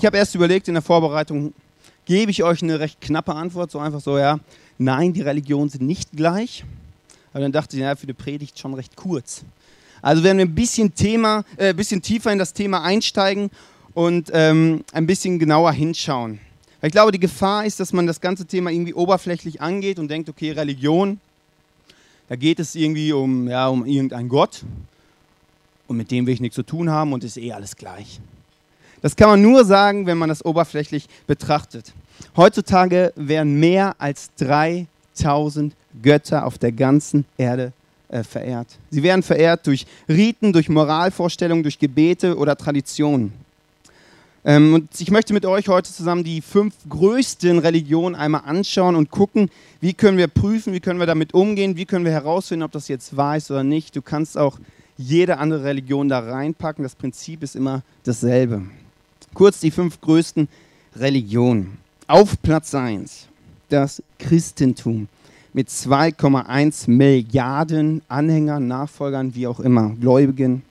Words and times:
Ich 0.00 0.06
habe 0.06 0.16
erst 0.16 0.34
überlegt 0.34 0.66
in 0.66 0.72
der 0.72 0.82
Vorbereitung, 0.82 1.52
gebe 2.06 2.30
ich 2.30 2.42
euch 2.42 2.62
eine 2.62 2.80
recht 2.80 3.02
knappe 3.02 3.34
Antwort, 3.34 3.70
so 3.70 3.78
einfach 3.80 4.00
so, 4.00 4.16
ja, 4.16 4.40
nein, 4.78 5.12
die 5.12 5.20
Religionen 5.20 5.68
sind 5.68 5.86
nicht 5.86 6.12
gleich. 6.12 6.64
Aber 7.34 7.42
dann 7.42 7.52
dachte 7.52 7.76
ich, 7.76 7.82
ja, 7.82 7.94
für 7.94 8.04
eine 8.04 8.14
Predigt 8.14 8.58
schon 8.58 8.72
recht 8.72 8.96
kurz. 8.96 9.44
Also 10.00 10.24
werden 10.24 10.38
wir 10.38 10.46
ein 10.46 10.54
bisschen, 10.54 10.94
Thema, 10.94 11.44
äh, 11.58 11.74
bisschen 11.74 12.00
tiefer 12.00 12.32
in 12.32 12.38
das 12.38 12.54
Thema 12.54 12.82
einsteigen 12.82 13.50
und 13.92 14.30
ähm, 14.32 14.84
ein 14.94 15.06
bisschen 15.06 15.38
genauer 15.38 15.72
hinschauen. 15.72 16.40
Ich 16.80 16.92
glaube, 16.92 17.12
die 17.12 17.20
Gefahr 17.20 17.66
ist, 17.66 17.78
dass 17.78 17.92
man 17.92 18.06
das 18.06 18.22
ganze 18.22 18.46
Thema 18.46 18.70
irgendwie 18.70 18.94
oberflächlich 18.94 19.60
angeht 19.60 19.98
und 19.98 20.08
denkt, 20.08 20.30
okay, 20.30 20.52
Religion, 20.52 21.20
da 22.30 22.36
geht 22.36 22.58
es 22.58 22.74
irgendwie 22.74 23.12
um, 23.12 23.48
ja, 23.48 23.68
um 23.68 23.84
irgendeinen 23.84 24.30
Gott 24.30 24.62
und 25.88 25.98
mit 25.98 26.10
dem 26.10 26.24
will 26.24 26.32
ich 26.32 26.40
nichts 26.40 26.56
zu 26.56 26.62
tun 26.62 26.88
haben 26.88 27.12
und 27.12 27.22
ist 27.22 27.36
eh 27.36 27.52
alles 27.52 27.76
gleich. 27.76 28.18
Das 29.02 29.16
kann 29.16 29.28
man 29.28 29.42
nur 29.42 29.64
sagen, 29.64 30.06
wenn 30.06 30.18
man 30.18 30.28
das 30.28 30.44
oberflächlich 30.44 31.08
betrachtet. 31.26 31.92
Heutzutage 32.36 33.12
werden 33.16 33.58
mehr 33.58 33.94
als 33.98 34.30
3000 34.38 35.74
Götter 36.02 36.46
auf 36.46 36.58
der 36.58 36.72
ganzen 36.72 37.24
Erde 37.38 37.72
äh, 38.08 38.22
verehrt. 38.22 38.68
Sie 38.90 39.02
werden 39.02 39.22
verehrt 39.22 39.66
durch 39.66 39.86
Riten, 40.08 40.52
durch 40.52 40.68
Moralvorstellungen, 40.68 41.62
durch 41.62 41.78
Gebete 41.78 42.36
oder 42.36 42.56
Traditionen. 42.56 43.32
Ähm, 44.44 44.74
und 44.74 45.00
ich 45.00 45.10
möchte 45.10 45.32
mit 45.32 45.44
euch 45.44 45.68
heute 45.68 45.92
zusammen 45.92 46.24
die 46.24 46.40
fünf 46.40 46.74
größten 46.88 47.58
Religionen 47.58 48.14
einmal 48.14 48.42
anschauen 48.46 48.96
und 48.96 49.10
gucken, 49.10 49.50
wie 49.80 49.92
können 49.92 50.16
wir 50.16 50.28
prüfen, 50.28 50.72
wie 50.72 50.80
können 50.80 50.98
wir 50.98 51.06
damit 51.06 51.34
umgehen, 51.34 51.76
wie 51.76 51.84
können 51.84 52.04
wir 52.04 52.12
herausfinden, 52.12 52.62
ob 52.62 52.72
das 52.72 52.88
jetzt 52.88 53.16
wahr 53.16 53.36
ist 53.36 53.50
oder 53.50 53.64
nicht. 53.64 53.96
Du 53.96 54.02
kannst 54.02 54.38
auch 54.38 54.58
jede 54.96 55.38
andere 55.38 55.64
Religion 55.64 56.08
da 56.08 56.20
reinpacken. 56.20 56.82
Das 56.82 56.94
Prinzip 56.94 57.42
ist 57.42 57.56
immer 57.56 57.82
dasselbe. 58.04 58.62
Kurz 59.34 59.60
die 59.60 59.70
fünf 59.70 60.00
größten 60.00 60.48
Religionen. 60.96 61.78
Auf 62.06 62.40
Platz 62.42 62.74
1 62.74 63.28
das 63.68 64.02
Christentum 64.18 65.08
mit 65.52 65.68
2,1 65.68 66.90
Milliarden 66.90 68.02
Anhängern, 68.08 68.66
Nachfolgern, 68.68 69.34
wie 69.34 69.46
auch 69.46 69.60
immer, 69.60 69.90
Gläubigen. 70.00 70.62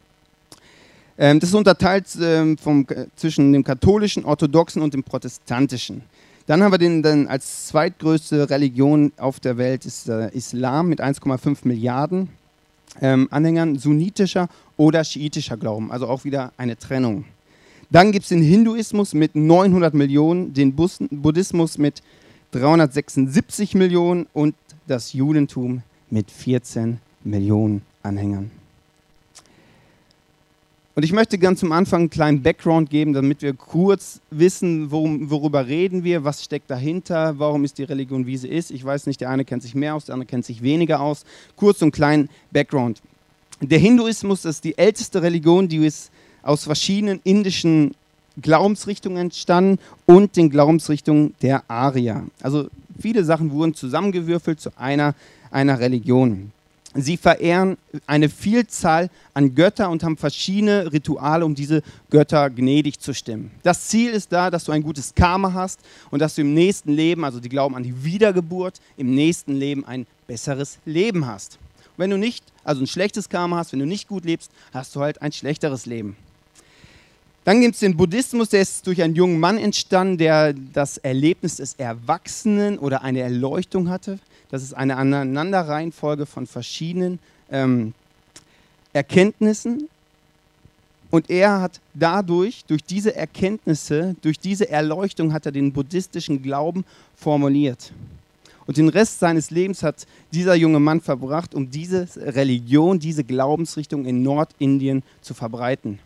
Ähm, 1.17 1.39
das 1.39 1.49
ist 1.49 1.55
unterteilt 1.55 2.05
ähm, 2.21 2.57
vom, 2.57 2.85
zwischen 3.15 3.51
dem 3.51 3.63
katholischen, 3.63 4.23
orthodoxen 4.23 4.81
und 4.81 4.93
dem 4.93 5.03
protestantischen. 5.03 6.01
Dann 6.47 6.63
haben 6.63 6.71
wir 6.71 6.77
den, 6.77 7.03
den 7.03 7.27
als 7.27 7.67
zweitgrößte 7.67 8.49
Religion 8.49 9.11
auf 9.17 9.39
der 9.39 9.57
Welt 9.57 9.85
ist 9.85 10.07
der 10.07 10.33
Islam 10.33 10.87
mit 10.87 11.01
1,5 11.01 11.59
Milliarden 11.63 12.29
ähm, 13.01 13.27
Anhängern, 13.31 13.77
sunnitischer 13.77 14.47
oder 14.77 15.03
schiitischer 15.03 15.57
Glauben, 15.57 15.91
also 15.91 16.07
auch 16.07 16.23
wieder 16.23 16.53
eine 16.57 16.77
Trennung. 16.77 17.25
Dann 17.89 18.11
gibt 18.11 18.23
es 18.23 18.29
den 18.29 18.43
Hinduismus 18.43 19.13
mit 19.13 19.35
900 19.35 19.93
Millionen, 19.93 20.53
den 20.53 20.75
Buddhismus 20.75 21.77
mit 21.77 22.03
376 22.51 23.75
Millionen 23.75 24.27
und 24.33 24.55
das 24.87 25.13
Judentum 25.13 25.81
mit 26.09 26.29
14 26.29 26.99
Millionen 27.23 27.81
Anhängern. 28.03 28.51
Und 30.95 31.03
ich 31.03 31.13
möchte 31.13 31.37
ganz 31.37 31.61
zum 31.61 31.71
Anfang 31.71 32.01
einen 32.01 32.09
kleinen 32.09 32.43
Background 32.43 32.89
geben, 32.89 33.13
damit 33.13 33.41
wir 33.41 33.53
kurz 33.53 34.19
wissen, 34.31 34.91
worum, 34.91 35.29
worüber 35.29 35.65
reden 35.65 36.03
wir, 36.03 36.25
was 36.25 36.43
steckt 36.43 36.69
dahinter, 36.69 37.39
warum 37.39 37.63
ist 37.63 37.77
die 37.77 37.83
Religion, 37.83 38.25
wie 38.25 38.35
sie 38.35 38.49
ist. 38.49 38.69
Ich 38.69 38.83
weiß 38.83 39.07
nicht, 39.07 39.21
der 39.21 39.29
eine 39.29 39.45
kennt 39.45 39.63
sich 39.63 39.75
mehr 39.75 39.95
aus, 39.95 40.05
der 40.05 40.13
andere 40.13 40.27
kennt 40.27 40.45
sich 40.45 40.61
weniger 40.61 40.99
aus. 40.99 41.23
Kurz 41.55 41.81
einen 41.81 41.91
kleinen 41.91 42.29
Background. 42.51 43.01
Der 43.61 43.79
Hinduismus 43.79 44.43
ist 44.43 44.63
die 44.63 44.77
älteste 44.77 45.21
Religion, 45.21 45.69
die 45.69 45.85
ist 45.85 46.11
aus 46.49 46.63
verschiedenen 46.63 47.19
indischen 47.23 47.93
Glaubensrichtungen 48.41 49.19
entstanden 49.19 49.77
und 50.07 50.35
den 50.35 50.49
Glaubensrichtungen 50.49 51.35
der 51.43 51.69
Arier. 51.69 52.23
Also 52.41 52.69
viele 52.99 53.23
Sachen 53.23 53.51
wurden 53.51 53.75
zusammengewürfelt 53.75 54.59
zu 54.59 54.71
einer, 54.75 55.13
einer 55.51 55.79
Religion. 55.79 56.51
Sie 56.95 57.17
verehren 57.17 57.77
eine 58.07 58.29
Vielzahl 58.29 59.11
an 59.35 59.53
Götter 59.53 59.91
und 59.91 60.03
haben 60.03 60.17
verschiedene 60.17 60.91
Rituale, 60.91 61.45
um 61.45 61.53
diese 61.53 61.83
Götter 62.09 62.49
gnädig 62.49 62.99
zu 62.99 63.13
stimmen. 63.13 63.51
Das 63.61 63.87
Ziel 63.87 64.09
ist 64.09 64.31
da, 64.31 64.49
dass 64.49 64.63
du 64.63 64.71
ein 64.71 64.81
gutes 64.81 65.13
Karma 65.13 65.53
hast 65.53 65.79
und 66.09 66.17
dass 66.17 66.33
du 66.33 66.41
im 66.41 66.55
nächsten 66.55 66.93
Leben, 66.93 67.23
also 67.25 67.39
die 67.39 67.49
glauben 67.49 67.75
an 67.75 67.83
die 67.83 68.03
Wiedergeburt, 68.03 68.81
im 68.97 69.13
nächsten 69.13 69.53
Leben 69.55 69.85
ein 69.85 70.07
besseres 70.25 70.79
Leben 70.83 71.27
hast. 71.27 71.59
Wenn 71.95 72.09
du 72.09 72.17
nicht, 72.17 72.43
also 72.63 72.81
ein 72.81 72.87
schlechtes 72.87 73.29
Karma 73.29 73.57
hast, 73.57 73.71
wenn 73.71 73.79
du 73.79 73.85
nicht 73.85 74.07
gut 74.07 74.25
lebst, 74.25 74.49
hast 74.73 74.95
du 74.95 75.01
halt 75.01 75.21
ein 75.21 75.31
schlechteres 75.31 75.85
Leben. 75.85 76.15
Dann 77.49 77.61
gibt 77.61 77.73
es 77.73 77.79
den 77.79 77.97
Buddhismus, 77.97 78.49
der 78.49 78.61
ist 78.61 78.85
durch 78.85 79.01
einen 79.01 79.15
jungen 79.15 79.39
Mann 79.39 79.57
entstanden, 79.57 80.19
der 80.19 80.53
das 80.53 80.99
Erlebnis 80.99 81.55
des 81.55 81.73
Erwachsenen 81.79 82.77
oder 82.77 83.01
eine 83.01 83.21
Erleuchtung 83.21 83.89
hatte. 83.89 84.19
Das 84.51 84.61
ist 84.61 84.73
eine 84.73 84.97
Aneinanderreihenfolge 84.97 86.27
von 86.27 86.45
verschiedenen 86.45 87.17
ähm, 87.49 87.95
Erkenntnissen. 88.93 89.89
Und 91.09 91.31
er 91.31 91.59
hat 91.59 91.79
dadurch, 91.95 92.65
durch 92.65 92.83
diese 92.83 93.15
Erkenntnisse, 93.15 94.15
durch 94.21 94.37
diese 94.39 94.69
Erleuchtung, 94.69 95.33
hat 95.33 95.47
er 95.47 95.51
den 95.51 95.73
buddhistischen 95.73 96.43
Glauben 96.43 96.85
formuliert. 97.15 97.91
Und 98.67 98.77
den 98.77 98.89
Rest 98.89 99.17
seines 99.17 99.49
Lebens 99.49 99.81
hat 99.81 100.05
dieser 100.31 100.53
junge 100.53 100.79
Mann 100.79 101.01
verbracht, 101.01 101.55
um 101.55 101.71
diese 101.71 102.07
Religion, 102.15 102.99
diese 102.99 103.23
Glaubensrichtung 103.23 104.05
in 104.05 104.21
Nordindien 104.21 105.01
zu 105.23 105.33
verbreiten. 105.33 105.97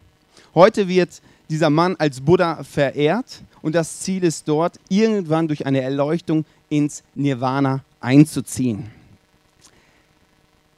Heute 0.56 0.88
wird 0.88 1.22
dieser 1.50 1.70
Mann 1.70 1.96
als 1.98 2.22
Buddha 2.22 2.64
verehrt 2.64 3.42
und 3.62 3.76
das 3.76 4.00
Ziel 4.00 4.24
ist 4.24 4.48
dort, 4.48 4.80
irgendwann 4.90 5.48
durch 5.48 5.66
eine 5.66 5.82
Erleuchtung 5.82 6.46
ins 6.70 7.04
Nirvana 7.16 7.84
einzuziehen. 8.00 8.92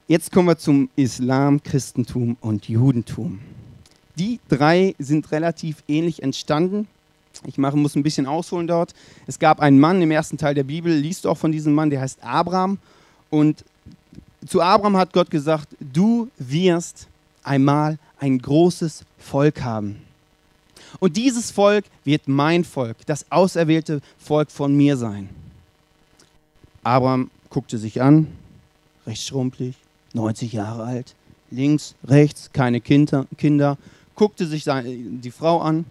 Jetzt 0.07 0.31
kommen 0.31 0.47
wir 0.47 0.57
zum 0.57 0.89
Islam, 0.95 1.63
Christentum 1.63 2.37
und 2.41 2.69
Judentum. 2.69 3.39
Die 4.17 4.39
drei 4.47 4.93
sind 4.99 5.31
relativ 5.31 5.83
ähnlich 5.87 6.21
entstanden. 6.21 6.87
Ich 7.45 7.57
mache, 7.57 7.75
muss 7.75 7.95
ein 7.95 8.03
bisschen 8.03 8.27
ausholen 8.27 8.67
dort. 8.67 8.93
Es 9.25 9.39
gab 9.39 9.59
einen 9.59 9.79
Mann 9.79 10.01
im 10.01 10.11
ersten 10.11 10.37
Teil 10.37 10.53
der 10.53 10.63
Bibel, 10.63 10.93
liest 10.93 11.25
auch 11.25 11.37
von 11.37 11.51
diesem 11.51 11.73
Mann, 11.73 11.89
der 11.89 12.01
heißt 12.01 12.23
Abraham. 12.23 12.77
Und 13.29 13.65
zu 14.47 14.61
Abraham 14.61 14.95
hat 14.95 15.11
Gott 15.11 15.31
gesagt, 15.31 15.75
du 15.79 16.29
wirst 16.37 17.07
einmal 17.43 17.97
ein 18.19 18.37
großes 18.37 19.03
Volk 19.17 19.63
haben. 19.63 20.04
Und 20.99 21.17
dieses 21.17 21.51
Volk 21.51 21.85
wird 22.03 22.27
mein 22.27 22.63
Volk, 22.63 22.97
das 23.05 23.25
auserwählte 23.31 24.01
Volk 24.17 24.51
von 24.51 24.75
mir 24.75 24.97
sein. 24.97 25.29
Abraham 26.83 27.31
guckte 27.49 27.77
sich 27.77 28.01
an, 28.01 28.27
recht 29.07 29.23
schrumpelig, 29.23 29.75
90 30.13 30.53
Jahre 30.53 30.83
alt, 30.83 31.15
links, 31.51 31.95
rechts, 32.05 32.51
keine 32.53 32.81
Kinder, 32.81 33.25
Kinder 33.37 33.77
guckte 34.15 34.45
sich 34.45 34.63
die 34.63 35.31
Frau 35.31 35.61
an. 35.61 35.85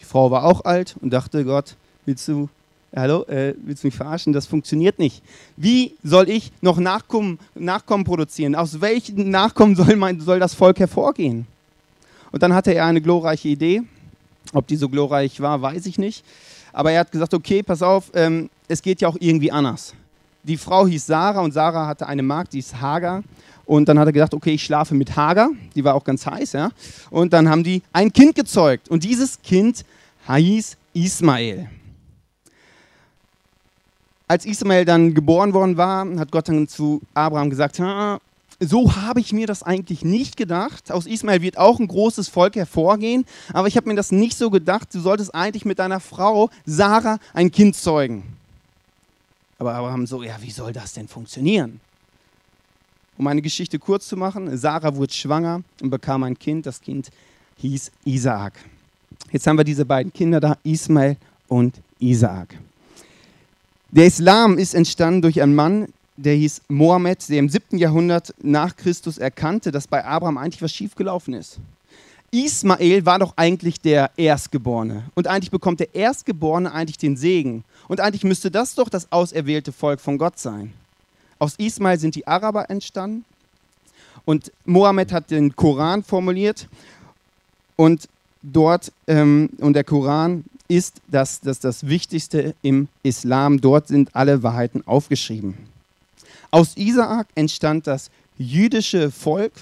Die 0.00 0.04
Frau 0.04 0.30
war 0.30 0.44
auch 0.44 0.64
alt 0.64 0.96
und 1.00 1.10
dachte, 1.12 1.44
Gott, 1.44 1.76
willst 2.06 2.28
du, 2.28 2.48
hallo, 2.94 3.22
äh, 3.24 3.54
willst 3.64 3.82
du 3.82 3.88
mich 3.88 3.94
verarschen? 3.94 4.32
Das 4.32 4.46
funktioniert 4.46 4.98
nicht. 4.98 5.22
Wie 5.56 5.94
soll 6.02 6.28
ich 6.28 6.52
noch 6.60 6.78
Nachkommen, 6.78 7.38
Nachkommen 7.54 8.04
produzieren? 8.04 8.54
Aus 8.54 8.80
welchen 8.80 9.30
Nachkommen 9.30 9.74
soll, 9.76 9.96
mein, 9.96 10.20
soll 10.20 10.38
das 10.38 10.54
Volk 10.54 10.78
hervorgehen? 10.78 11.46
Und 12.30 12.42
dann 12.42 12.54
hatte 12.54 12.74
er 12.74 12.86
eine 12.86 13.00
glorreiche 13.00 13.48
Idee. 13.48 13.82
Ob 14.52 14.66
die 14.66 14.76
so 14.76 14.88
glorreich 14.88 15.40
war, 15.40 15.62
weiß 15.62 15.86
ich 15.86 15.98
nicht. 15.98 16.24
Aber 16.72 16.92
er 16.92 17.00
hat 17.00 17.12
gesagt, 17.12 17.34
okay, 17.34 17.62
pass 17.62 17.82
auf, 17.82 18.10
ähm, 18.14 18.50
es 18.68 18.82
geht 18.82 19.00
ja 19.00 19.08
auch 19.08 19.16
irgendwie 19.18 19.52
anders 19.52 19.94
die 20.42 20.56
Frau 20.56 20.86
hieß 20.86 21.06
Sarah 21.06 21.40
und 21.40 21.52
Sarah 21.52 21.86
hatte 21.86 22.06
eine 22.06 22.22
Magd, 22.22 22.52
die 22.52 22.58
hieß 22.58 22.80
Hagar. 22.80 23.22
Und 23.64 23.88
dann 23.88 23.98
hat 23.98 24.06
er 24.06 24.12
gedacht, 24.12 24.34
okay, 24.34 24.54
ich 24.54 24.64
schlafe 24.64 24.94
mit 24.94 25.14
Hagar, 25.16 25.50
die 25.74 25.84
war 25.84 25.94
auch 25.94 26.04
ganz 26.04 26.26
heiß, 26.26 26.52
ja. 26.52 26.70
Und 27.10 27.32
dann 27.32 27.48
haben 27.48 27.62
die 27.62 27.82
ein 27.92 28.12
Kind 28.12 28.34
gezeugt. 28.34 28.88
Und 28.88 29.04
dieses 29.04 29.40
Kind 29.40 29.84
hieß 30.26 30.76
Ismael. 30.94 31.68
Als 34.26 34.46
Ismael 34.46 34.84
dann 34.84 35.14
geboren 35.14 35.52
worden 35.52 35.76
war, 35.76 36.06
hat 36.18 36.32
Gott 36.32 36.48
dann 36.48 36.66
zu 36.66 37.00
Abraham 37.14 37.50
gesagt, 37.50 37.78
so 38.66 38.96
habe 38.96 39.20
ich 39.20 39.32
mir 39.32 39.46
das 39.46 39.62
eigentlich 39.62 40.04
nicht 40.04 40.36
gedacht. 40.36 40.92
Aus 40.92 41.06
Ismael 41.06 41.42
wird 41.42 41.58
auch 41.58 41.80
ein 41.80 41.88
großes 41.88 42.28
Volk 42.28 42.56
hervorgehen, 42.56 43.24
aber 43.52 43.68
ich 43.68 43.76
habe 43.76 43.88
mir 43.88 43.96
das 43.96 44.12
nicht 44.12 44.38
so 44.38 44.50
gedacht. 44.50 44.94
Du 44.94 45.00
solltest 45.00 45.34
eigentlich 45.34 45.64
mit 45.64 45.78
deiner 45.78 46.00
Frau 46.00 46.50
Sarah 46.64 47.18
ein 47.34 47.50
Kind 47.50 47.76
zeugen. 47.76 48.22
Aber 49.58 49.74
Abraham 49.74 50.06
so, 50.06 50.22
ja, 50.22 50.36
wie 50.40 50.50
soll 50.50 50.72
das 50.72 50.92
denn 50.92 51.08
funktionieren? 51.08 51.80
Um 53.18 53.26
eine 53.26 53.42
Geschichte 53.42 53.78
kurz 53.78 54.08
zu 54.08 54.16
machen, 54.16 54.56
Sarah 54.56 54.96
wurde 54.96 55.12
schwanger 55.12 55.62
und 55.80 55.90
bekam 55.90 56.22
ein 56.22 56.38
Kind. 56.38 56.66
Das 56.66 56.80
Kind 56.80 57.10
hieß 57.58 57.90
Isaak. 58.04 58.54
Jetzt 59.30 59.46
haben 59.46 59.56
wir 59.56 59.64
diese 59.64 59.84
beiden 59.84 60.12
Kinder 60.12 60.40
da, 60.40 60.56
Ismael 60.64 61.16
und 61.48 61.80
Isaak. 61.98 62.58
Der 63.90 64.06
Islam 64.06 64.56
ist 64.58 64.74
entstanden 64.74 65.22
durch 65.22 65.42
einen 65.42 65.54
Mann, 65.54 65.88
der 66.16 66.34
hieß 66.34 66.62
Mohammed, 66.68 67.28
der 67.28 67.38
im 67.38 67.48
7. 67.48 67.78
Jahrhundert 67.78 68.34
nach 68.42 68.76
Christus 68.76 69.18
erkannte, 69.18 69.72
dass 69.72 69.86
bei 69.86 70.04
Abraham 70.04 70.38
eigentlich 70.38 70.62
was 70.62 70.72
schiefgelaufen 70.72 71.34
ist. 71.34 71.58
Ismael 72.30 73.04
war 73.04 73.18
doch 73.18 73.34
eigentlich 73.36 73.80
der 73.80 74.10
Erstgeborene. 74.16 75.04
Und 75.14 75.26
eigentlich 75.26 75.50
bekommt 75.50 75.80
der 75.80 75.94
Erstgeborene 75.94 76.72
eigentlich 76.72 76.96
den 76.96 77.16
Segen. 77.16 77.62
Und 77.88 78.00
eigentlich 78.00 78.24
müsste 78.24 78.50
das 78.50 78.74
doch 78.74 78.88
das 78.88 79.12
auserwählte 79.12 79.70
Volk 79.70 80.00
von 80.00 80.16
Gott 80.16 80.38
sein. 80.38 80.72
Aus 81.38 81.56
Ismael 81.56 81.98
sind 81.98 82.14
die 82.14 82.26
Araber 82.26 82.70
entstanden. 82.70 83.24
Und 84.24 84.50
Mohammed 84.64 85.12
hat 85.12 85.30
den 85.30 85.54
Koran 85.56 86.02
formuliert. 86.02 86.68
Und 87.76 88.08
dort, 88.42 88.92
ähm, 89.08 89.50
und 89.58 89.74
der 89.74 89.84
Koran 89.84 90.44
ist 90.68 91.02
das, 91.08 91.40
das, 91.40 91.60
das 91.60 91.86
Wichtigste 91.86 92.54
im 92.62 92.88
Islam. 93.02 93.60
Dort 93.60 93.88
sind 93.88 94.14
alle 94.16 94.42
Wahrheiten 94.42 94.86
aufgeschrieben. 94.86 95.71
Aus 96.52 96.76
Isaak 96.76 97.28
entstand 97.34 97.86
das 97.86 98.10
jüdische 98.36 99.10
Volk. 99.10 99.52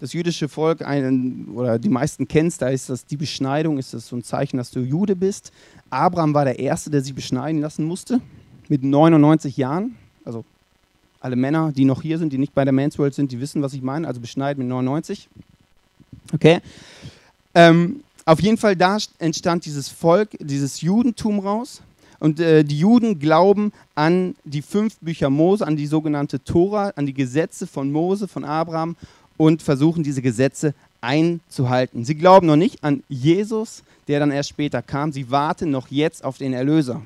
Das 0.00 0.12
jüdische 0.12 0.48
Volk, 0.48 0.82
einen, 0.82 1.52
oder 1.54 1.78
die 1.78 1.88
meisten 1.88 2.26
kennst, 2.26 2.60
da 2.60 2.70
ist 2.70 2.90
das 2.90 3.06
die 3.06 3.16
Beschneidung, 3.16 3.78
ist 3.78 3.94
das 3.94 4.08
so 4.08 4.16
ein 4.16 4.24
Zeichen, 4.24 4.56
dass 4.56 4.72
du 4.72 4.80
Jude 4.80 5.14
bist. 5.14 5.52
Abraham 5.90 6.34
war 6.34 6.44
der 6.44 6.58
Erste, 6.58 6.90
der 6.90 7.02
sich 7.02 7.14
beschneiden 7.14 7.60
lassen 7.60 7.84
musste, 7.84 8.20
mit 8.68 8.82
99 8.82 9.56
Jahren. 9.56 9.94
Also 10.24 10.44
alle 11.20 11.36
Männer, 11.36 11.70
die 11.70 11.84
noch 11.84 12.02
hier 12.02 12.18
sind, 12.18 12.32
die 12.32 12.38
nicht 12.38 12.52
bei 12.52 12.64
der 12.64 12.72
Men's 12.72 12.98
World 12.98 13.14
sind, 13.14 13.30
die 13.30 13.38
wissen, 13.38 13.62
was 13.62 13.72
ich 13.72 13.82
meine. 13.82 14.08
Also 14.08 14.20
beschneiden 14.20 14.64
mit 14.64 14.68
99. 14.70 15.28
Okay. 16.32 16.58
Ähm, 17.54 18.02
auf 18.24 18.40
jeden 18.40 18.56
Fall, 18.56 18.74
da 18.74 18.98
entstand 19.20 19.66
dieses 19.66 19.88
Volk, 19.88 20.30
dieses 20.40 20.80
Judentum 20.80 21.38
raus. 21.38 21.80
Und 22.22 22.38
äh, 22.38 22.62
die 22.62 22.78
Juden 22.78 23.18
glauben 23.18 23.72
an 23.96 24.36
die 24.44 24.62
fünf 24.62 24.96
Bücher 25.00 25.28
Mose, 25.28 25.66
an 25.66 25.76
die 25.76 25.88
sogenannte 25.88 26.44
Tora, 26.44 26.92
an 26.94 27.04
die 27.04 27.14
Gesetze 27.14 27.66
von 27.66 27.90
Mose, 27.90 28.28
von 28.28 28.44
Abraham 28.44 28.94
und 29.36 29.60
versuchen 29.60 30.04
diese 30.04 30.22
Gesetze 30.22 30.72
einzuhalten. 31.00 32.04
Sie 32.04 32.14
glauben 32.14 32.46
noch 32.46 32.54
nicht 32.54 32.84
an 32.84 33.02
Jesus, 33.08 33.82
der 34.06 34.20
dann 34.20 34.30
erst 34.30 34.50
später 34.50 34.82
kam. 34.82 35.10
Sie 35.10 35.32
warten 35.32 35.72
noch 35.72 35.88
jetzt 35.88 36.22
auf 36.24 36.38
den 36.38 36.52
Erlöser. 36.52 37.02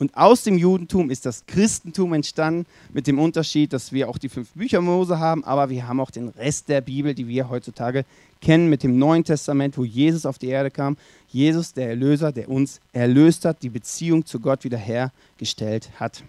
Und 0.00 0.16
aus 0.16 0.44
dem 0.44 0.56
Judentum 0.56 1.10
ist 1.10 1.26
das 1.26 1.44
Christentum 1.46 2.14
entstanden, 2.14 2.64
mit 2.94 3.06
dem 3.06 3.18
Unterschied, 3.18 3.74
dass 3.74 3.92
wir 3.92 4.08
auch 4.08 4.16
die 4.16 4.30
fünf 4.30 4.48
Bücher 4.52 4.80
Mose 4.80 5.18
haben, 5.18 5.44
aber 5.44 5.68
wir 5.68 5.86
haben 5.86 6.00
auch 6.00 6.10
den 6.10 6.28
Rest 6.28 6.70
der 6.70 6.80
Bibel, 6.80 7.14
die 7.14 7.28
wir 7.28 7.50
heutzutage 7.50 8.06
kennen, 8.40 8.70
mit 8.70 8.82
dem 8.82 8.98
Neuen 8.98 9.24
Testament, 9.24 9.76
wo 9.76 9.84
Jesus 9.84 10.24
auf 10.24 10.38
die 10.38 10.48
Erde 10.48 10.70
kam. 10.70 10.96
Jesus, 11.28 11.74
der 11.74 11.90
Erlöser, 11.90 12.32
der 12.32 12.48
uns 12.48 12.80
erlöst 12.94 13.44
hat, 13.44 13.62
die 13.62 13.68
Beziehung 13.68 14.24
zu 14.24 14.40
Gott 14.40 14.64
wiederhergestellt 14.64 15.90
hat. 15.96 16.24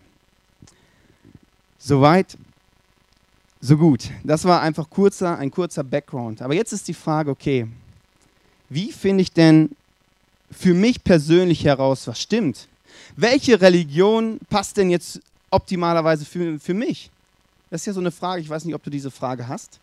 Soweit, 1.80 2.38
so 3.62 3.78
gut. 3.78 4.10
Das 4.26 4.44
war 4.44 4.62
einfach 4.62 4.90
kurzer, 4.90 5.38
ein 5.38 5.50
kurzer 5.50 5.86
Background. 5.86 6.42
Aber 6.42 6.54
jetzt 6.54 6.74
ist 6.74 6.90
die 6.90 6.94
Frage, 6.94 7.32
okay, 7.32 7.68
wie 8.68 8.92
finde 8.92 9.22
ich 9.22 9.32
denn 9.32 9.70
für 10.52 10.74
mich 10.74 11.06
persönlich 11.06 11.64
heraus, 11.64 12.06
was 12.08 12.22
stimmt? 12.22 12.68
Welche 13.16 13.60
Religion 13.62 14.40
passt 14.50 14.78
denn 14.78 14.90
jetzt 14.90 15.20
optimalerweise 15.50 16.26
für, 16.26 16.60
für 16.60 16.74
mich? 16.74 17.10
Das 17.70 17.82
ist 17.82 17.88
ja 17.88 17.94
so 17.94 18.00
eine 18.00 18.12
Frage, 18.12 18.42
ich 18.42 18.50
weiß 18.50 18.66
nicht, 18.66 18.76
ob 18.76 18.84
du 18.84 18.90
diese 18.90 19.12
Frage 19.12 19.48
hast. 19.48 19.80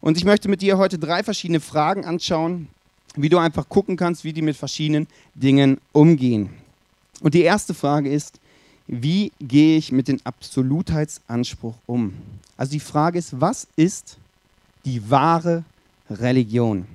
Und 0.00 0.16
ich 0.16 0.24
möchte 0.24 0.48
mit 0.48 0.62
dir 0.62 0.78
heute 0.78 0.98
drei 0.98 1.22
verschiedene 1.22 1.60
Fragen 1.60 2.04
anschauen, 2.04 2.68
wie 3.16 3.28
du 3.28 3.38
einfach 3.38 3.68
gucken 3.68 3.96
kannst, 3.96 4.24
wie 4.24 4.32
die 4.32 4.42
mit 4.42 4.56
verschiedenen 4.56 5.08
Dingen 5.34 5.80
umgehen. 5.92 6.50
Und 7.20 7.34
die 7.34 7.42
erste 7.42 7.74
Frage 7.74 8.10
ist, 8.10 8.38
wie 8.86 9.32
gehe 9.40 9.76
ich 9.76 9.92
mit 9.92 10.08
dem 10.08 10.20
Absolutheitsanspruch 10.24 11.74
um? 11.86 12.14
Also 12.56 12.72
die 12.72 12.80
Frage 12.80 13.18
ist, 13.18 13.40
was 13.40 13.66
ist 13.76 14.16
die 14.84 15.10
wahre 15.10 15.64
Religion? 16.08 16.86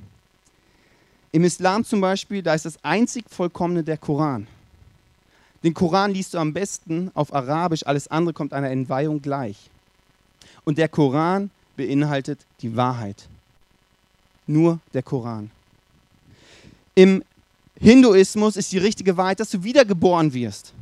Im 1.32 1.44
Islam 1.44 1.84
zum 1.84 2.00
Beispiel, 2.00 2.42
da 2.42 2.54
ist 2.54 2.66
das 2.66 2.84
einzig 2.84 3.26
Vollkommene 3.30 3.84
der 3.84 3.98
Koran. 3.98 4.48
Den 5.64 5.74
Koran 5.74 6.12
liest 6.12 6.34
du 6.34 6.38
am 6.38 6.54
besten 6.54 7.10
auf 7.14 7.34
Arabisch, 7.34 7.86
alles 7.86 8.10
andere 8.10 8.34
kommt 8.34 8.54
einer 8.54 8.70
Entweihung 8.70 9.22
gleich. 9.22 9.56
Und 10.66 10.78
der 10.78 10.90
Koran 10.90 11.50
beinhaltet 11.78 12.40
die 12.62 12.76
Wahrheit. 12.76 13.28
Nur 14.46 14.80
der 14.94 15.04
Koran. 15.04 15.52
Im 16.96 17.24
Hinduismus 17.80 18.58
ist 18.58 18.72
die 18.72 18.78
richtige 18.78 19.16
Wahrheit, 19.18 19.40
dass 19.40 19.50
du 19.50 19.64
wiedergeboren 19.64 20.34
wirst. 20.34 20.74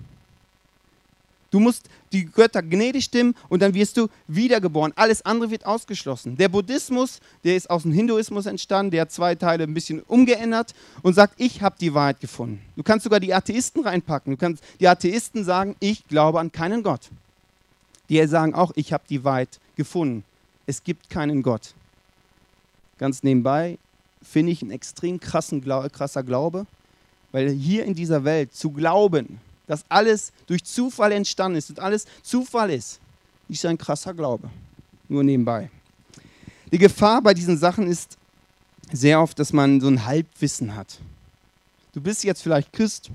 Du 1.51 1.59
musst 1.59 1.89
die 2.11 2.25
Götter 2.25 2.63
gnädig 2.63 3.03
stimmen 3.03 3.35
und 3.49 3.61
dann 3.61 3.73
wirst 3.73 3.97
du 3.97 4.07
wiedergeboren. 4.27 4.93
Alles 4.95 5.23
andere 5.25 5.51
wird 5.51 5.65
ausgeschlossen. 5.65 6.37
Der 6.37 6.49
Buddhismus, 6.49 7.19
der 7.43 7.55
ist 7.55 7.69
aus 7.69 7.83
dem 7.83 7.91
Hinduismus 7.91 8.45
entstanden, 8.45 8.91
der 8.91 9.01
hat 9.01 9.11
zwei 9.11 9.35
Teile 9.35 9.65
ein 9.65 9.73
bisschen 9.73 10.01
umgeändert 10.01 10.73
und 11.01 11.13
sagt, 11.13 11.33
ich 11.37 11.61
habe 11.61 11.75
die 11.79 11.93
Wahrheit 11.93 12.19
gefunden. 12.21 12.61
Du 12.75 12.83
kannst 12.83 13.03
sogar 13.03 13.19
die 13.19 13.33
Atheisten 13.33 13.83
reinpacken. 13.83 14.33
Du 14.33 14.37
kannst 14.37 14.63
die 14.79 14.87
Atheisten 14.87 15.43
sagen, 15.43 15.75
ich 15.79 16.07
glaube 16.07 16.39
an 16.39 16.51
keinen 16.51 16.83
Gott. 16.83 17.09
Die 18.09 18.25
sagen 18.27 18.55
auch, 18.55 18.71
ich 18.75 18.93
habe 18.93 19.03
die 19.09 19.23
Wahrheit 19.23 19.59
gefunden 19.75 20.23
es 20.71 20.83
gibt 20.83 21.09
keinen 21.09 21.43
Gott. 21.43 21.73
Ganz 22.97 23.23
nebenbei 23.23 23.77
finde 24.21 24.53
ich 24.53 24.61
einen 24.61 24.71
extrem 24.71 25.19
krassen, 25.19 25.61
krasser 25.61 26.23
Glaube, 26.23 26.65
weil 27.31 27.49
hier 27.49 27.83
in 27.85 27.93
dieser 27.93 28.23
Welt 28.23 28.53
zu 28.53 28.71
glauben, 28.71 29.41
dass 29.71 29.85
alles 29.87 30.33
durch 30.47 30.65
Zufall 30.65 31.13
entstanden 31.13 31.57
ist 31.57 31.69
und 31.69 31.79
alles 31.79 32.05
Zufall 32.23 32.71
ist, 32.71 32.99
ist 33.47 33.65
ein 33.65 33.77
krasser 33.77 34.13
Glaube. 34.13 34.49
Nur 35.07 35.23
nebenbei. 35.23 35.69
Die 36.73 36.77
Gefahr 36.77 37.21
bei 37.21 37.33
diesen 37.33 37.57
Sachen 37.57 37.87
ist 37.87 38.17
sehr 38.91 39.21
oft, 39.21 39.39
dass 39.39 39.53
man 39.53 39.79
so 39.79 39.87
ein 39.87 40.05
Halbwissen 40.05 40.75
hat. 40.75 40.99
Du 41.93 42.01
bist 42.01 42.25
jetzt 42.25 42.43
vielleicht 42.43 42.73
Christ 42.73 43.11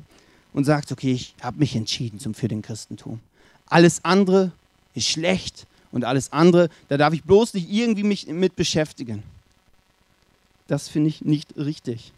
und 0.55 0.65
sagst, 0.65 0.91
okay, 0.93 1.13
ich 1.13 1.35
habe 1.43 1.59
mich 1.59 1.77
entschieden 1.77 2.21
zum, 2.21 2.33
für 2.33 2.49
den 2.49 2.63
Christentum. 2.63 3.21
Alles 3.67 4.03
andere 4.03 4.51
ist 4.95 5.09
schlecht 5.09 5.67
und 5.93 6.05
alles 6.05 6.33
andere, 6.33 6.71
da 6.89 6.97
darf 6.97 7.13
ich 7.13 7.23
bloß 7.23 7.53
nicht 7.53 7.71
irgendwie 7.71 8.03
mich 8.03 8.29
mit 8.29 8.57
beschäftigen. 8.57 9.23
Das 10.69 10.89
finde 10.89 11.11
ich 11.11 11.23
nicht 11.23 11.55
richtig. 11.59 12.15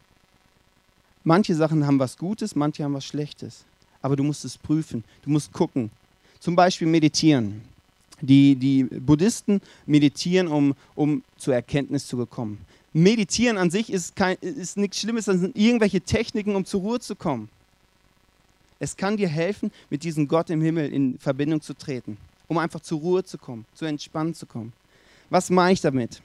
Manche 1.24 1.56
Sachen 1.56 1.88
haben 1.88 1.98
was 1.98 2.16
Gutes, 2.16 2.54
manche 2.54 2.84
haben 2.84 2.94
was 2.94 3.04
Schlechtes. 3.04 3.64
Aber 4.02 4.16
du 4.16 4.22
musst 4.22 4.44
es 4.44 4.56
prüfen, 4.56 5.04
du 5.22 5.30
musst 5.30 5.52
gucken. 5.52 5.90
Zum 6.40 6.54
Beispiel 6.54 6.86
meditieren. 6.86 7.62
Die, 8.20 8.56
die 8.56 8.84
Buddhisten 8.84 9.60
meditieren, 9.86 10.48
um, 10.48 10.74
um 10.94 11.22
zur 11.36 11.54
Erkenntnis 11.54 12.06
zu 12.06 12.24
kommen. 12.26 12.58
Meditieren 12.92 13.58
an 13.58 13.70
sich 13.70 13.92
ist, 13.92 14.16
kein, 14.16 14.36
ist 14.40 14.76
nichts 14.76 15.00
Schlimmes, 15.00 15.26
das 15.26 15.38
sind 15.38 15.56
irgendwelche 15.56 16.00
Techniken, 16.00 16.56
um 16.56 16.64
zur 16.64 16.80
Ruhe 16.80 17.00
zu 17.00 17.14
kommen. 17.14 17.48
Es 18.80 18.96
kann 18.96 19.16
dir 19.16 19.28
helfen, 19.28 19.70
mit 19.90 20.02
diesem 20.02 20.26
Gott 20.26 20.50
im 20.50 20.60
Himmel 20.60 20.92
in 20.92 21.18
Verbindung 21.18 21.60
zu 21.60 21.74
treten 21.74 22.16
um 22.48 22.58
einfach 22.58 22.80
zur 22.80 22.98
Ruhe 22.98 23.22
zu 23.22 23.38
kommen, 23.38 23.66
zu 23.74 23.84
entspannen 23.84 24.34
zu 24.34 24.46
kommen. 24.46 24.72
Was 25.30 25.50
mache 25.50 25.72
ich 25.72 25.80
damit? 25.80 26.22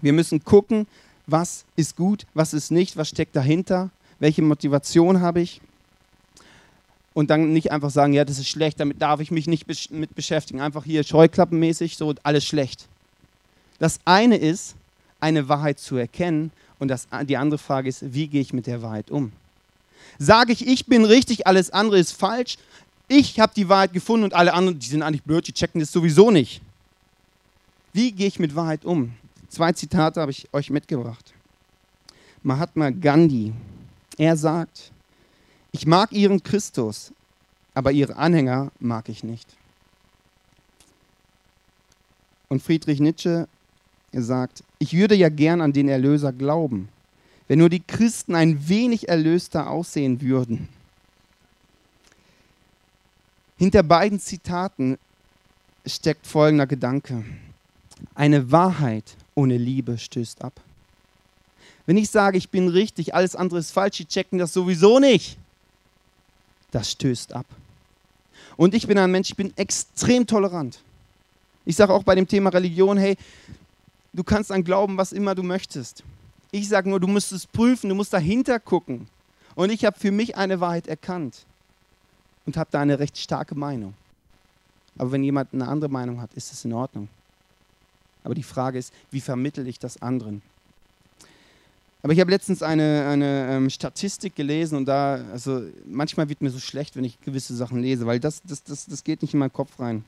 Wir 0.00 0.12
müssen 0.12 0.44
gucken, 0.44 0.86
was 1.26 1.64
ist 1.74 1.96
gut, 1.96 2.26
was 2.34 2.54
ist 2.54 2.70
nicht, 2.70 2.96
was 2.96 3.08
steckt 3.08 3.34
dahinter, 3.34 3.90
welche 4.20 4.42
Motivation 4.42 5.20
habe 5.20 5.40
ich. 5.40 5.60
Und 7.16 7.30
dann 7.30 7.54
nicht 7.54 7.72
einfach 7.72 7.88
sagen, 7.88 8.12
ja, 8.12 8.26
das 8.26 8.38
ist 8.38 8.50
schlecht, 8.50 8.78
damit 8.78 9.00
darf 9.00 9.20
ich 9.20 9.30
mich 9.30 9.46
nicht 9.46 9.66
mit 9.90 10.14
beschäftigen. 10.14 10.60
Einfach 10.60 10.84
hier 10.84 11.02
scheuklappenmäßig, 11.02 11.96
so 11.96 12.14
alles 12.22 12.44
schlecht. 12.44 12.88
Das 13.78 14.00
eine 14.04 14.36
ist, 14.36 14.74
eine 15.18 15.48
Wahrheit 15.48 15.78
zu 15.78 15.96
erkennen 15.96 16.50
und 16.78 16.88
das, 16.88 17.08
die 17.22 17.38
andere 17.38 17.56
Frage 17.56 17.88
ist, 17.88 18.12
wie 18.12 18.28
gehe 18.28 18.42
ich 18.42 18.52
mit 18.52 18.66
der 18.66 18.82
Wahrheit 18.82 19.10
um? 19.10 19.32
Sage 20.18 20.52
ich, 20.52 20.66
ich 20.66 20.84
bin 20.84 21.06
richtig, 21.06 21.46
alles 21.46 21.70
andere 21.70 21.98
ist 21.98 22.12
falsch, 22.12 22.58
ich 23.08 23.40
habe 23.40 23.54
die 23.56 23.70
Wahrheit 23.70 23.94
gefunden 23.94 24.24
und 24.24 24.34
alle 24.34 24.52
anderen, 24.52 24.78
die 24.78 24.86
sind 24.86 25.00
eigentlich 25.00 25.22
blöd, 25.22 25.48
die 25.48 25.54
checken 25.54 25.80
das 25.80 25.90
sowieso 25.90 26.30
nicht. 26.30 26.60
Wie 27.94 28.12
gehe 28.12 28.26
ich 28.26 28.38
mit 28.38 28.54
Wahrheit 28.54 28.84
um? 28.84 29.14
Zwei 29.48 29.72
Zitate 29.72 30.20
habe 30.20 30.32
ich 30.32 30.52
euch 30.52 30.68
mitgebracht. 30.68 31.32
Mahatma 32.42 32.90
Gandhi, 32.90 33.54
er 34.18 34.36
sagt, 34.36 34.92
ich 35.76 35.86
mag 35.86 36.10
ihren 36.10 36.42
Christus, 36.42 37.12
aber 37.74 37.92
ihre 37.92 38.16
Anhänger 38.16 38.72
mag 38.80 39.10
ich 39.10 39.22
nicht. 39.22 39.46
Und 42.48 42.62
Friedrich 42.62 42.98
Nietzsche 42.98 43.46
sagt, 44.10 44.64
ich 44.78 44.94
würde 44.94 45.14
ja 45.14 45.28
gern 45.28 45.60
an 45.60 45.74
den 45.74 45.90
Erlöser 45.90 46.32
glauben, 46.32 46.88
wenn 47.46 47.58
nur 47.58 47.68
die 47.68 47.82
Christen 47.82 48.34
ein 48.34 48.70
wenig 48.70 49.10
erlöster 49.10 49.68
aussehen 49.68 50.22
würden. 50.22 50.66
Hinter 53.58 53.82
beiden 53.82 54.18
Zitaten 54.18 54.96
steckt 55.84 56.26
folgender 56.26 56.66
Gedanke. 56.66 57.22
Eine 58.14 58.50
Wahrheit 58.50 59.14
ohne 59.34 59.58
Liebe 59.58 59.98
stößt 59.98 60.42
ab. 60.42 60.58
Wenn 61.84 61.98
ich 61.98 62.08
sage, 62.08 62.38
ich 62.38 62.48
bin 62.48 62.68
richtig, 62.68 63.14
alles 63.14 63.36
andere 63.36 63.58
ist 63.58 63.72
falsch, 63.72 63.98
die 63.98 64.06
checken 64.06 64.38
das 64.38 64.54
sowieso 64.54 65.00
nicht. 65.00 65.36
Das 66.76 66.90
stößt 66.90 67.32
ab. 67.32 67.46
Und 68.58 68.74
ich 68.74 68.86
bin 68.86 68.98
ein 68.98 69.10
Mensch, 69.10 69.30
ich 69.30 69.36
bin 69.36 69.50
extrem 69.56 70.26
tolerant. 70.26 70.78
Ich 71.64 71.74
sage 71.74 71.90
auch 71.90 72.02
bei 72.02 72.14
dem 72.14 72.28
Thema 72.28 72.50
Religion, 72.50 72.98
hey, 72.98 73.16
du 74.12 74.22
kannst 74.22 74.52
an 74.52 74.62
glauben, 74.62 74.98
was 74.98 75.12
immer 75.12 75.34
du 75.34 75.42
möchtest. 75.42 76.04
Ich 76.50 76.68
sage 76.68 76.90
nur, 76.90 77.00
du 77.00 77.06
musst 77.06 77.32
es 77.32 77.46
prüfen, 77.46 77.88
du 77.88 77.94
musst 77.94 78.12
dahinter 78.12 78.60
gucken. 78.60 79.08
Und 79.54 79.70
ich 79.70 79.86
habe 79.86 79.98
für 79.98 80.10
mich 80.10 80.36
eine 80.36 80.60
Wahrheit 80.60 80.86
erkannt 80.86 81.46
und 82.44 82.58
habe 82.58 82.68
da 82.70 82.82
eine 82.82 82.98
recht 82.98 83.16
starke 83.16 83.54
Meinung. 83.54 83.94
Aber 84.98 85.12
wenn 85.12 85.24
jemand 85.24 85.54
eine 85.54 85.68
andere 85.68 85.90
Meinung 85.90 86.20
hat, 86.20 86.34
ist 86.34 86.52
es 86.52 86.62
in 86.66 86.74
Ordnung. 86.74 87.08
Aber 88.22 88.34
die 88.34 88.42
Frage 88.42 88.78
ist, 88.78 88.92
wie 89.10 89.22
vermittel 89.22 89.66
ich 89.66 89.78
das 89.78 90.02
anderen? 90.02 90.42
Aber 92.02 92.12
ich 92.12 92.20
habe 92.20 92.30
letztens 92.30 92.62
eine, 92.62 93.08
eine 93.08 93.48
ähm, 93.50 93.70
Statistik 93.70 94.36
gelesen 94.36 94.76
und 94.76 94.86
da, 94.86 95.24
also 95.32 95.62
manchmal 95.86 96.28
wird 96.28 96.40
mir 96.40 96.50
so 96.50 96.60
schlecht, 96.60 96.94
wenn 96.96 97.04
ich 97.04 97.20
gewisse 97.20 97.56
Sachen 97.56 97.80
lese, 97.80 98.06
weil 98.06 98.20
das, 98.20 98.42
das, 98.44 98.62
das, 98.62 98.86
das 98.86 99.02
geht 99.02 99.22
nicht 99.22 99.34
in 99.34 99.40
meinen 99.40 99.52
Kopf 99.52 99.80
rein. 99.80 100.04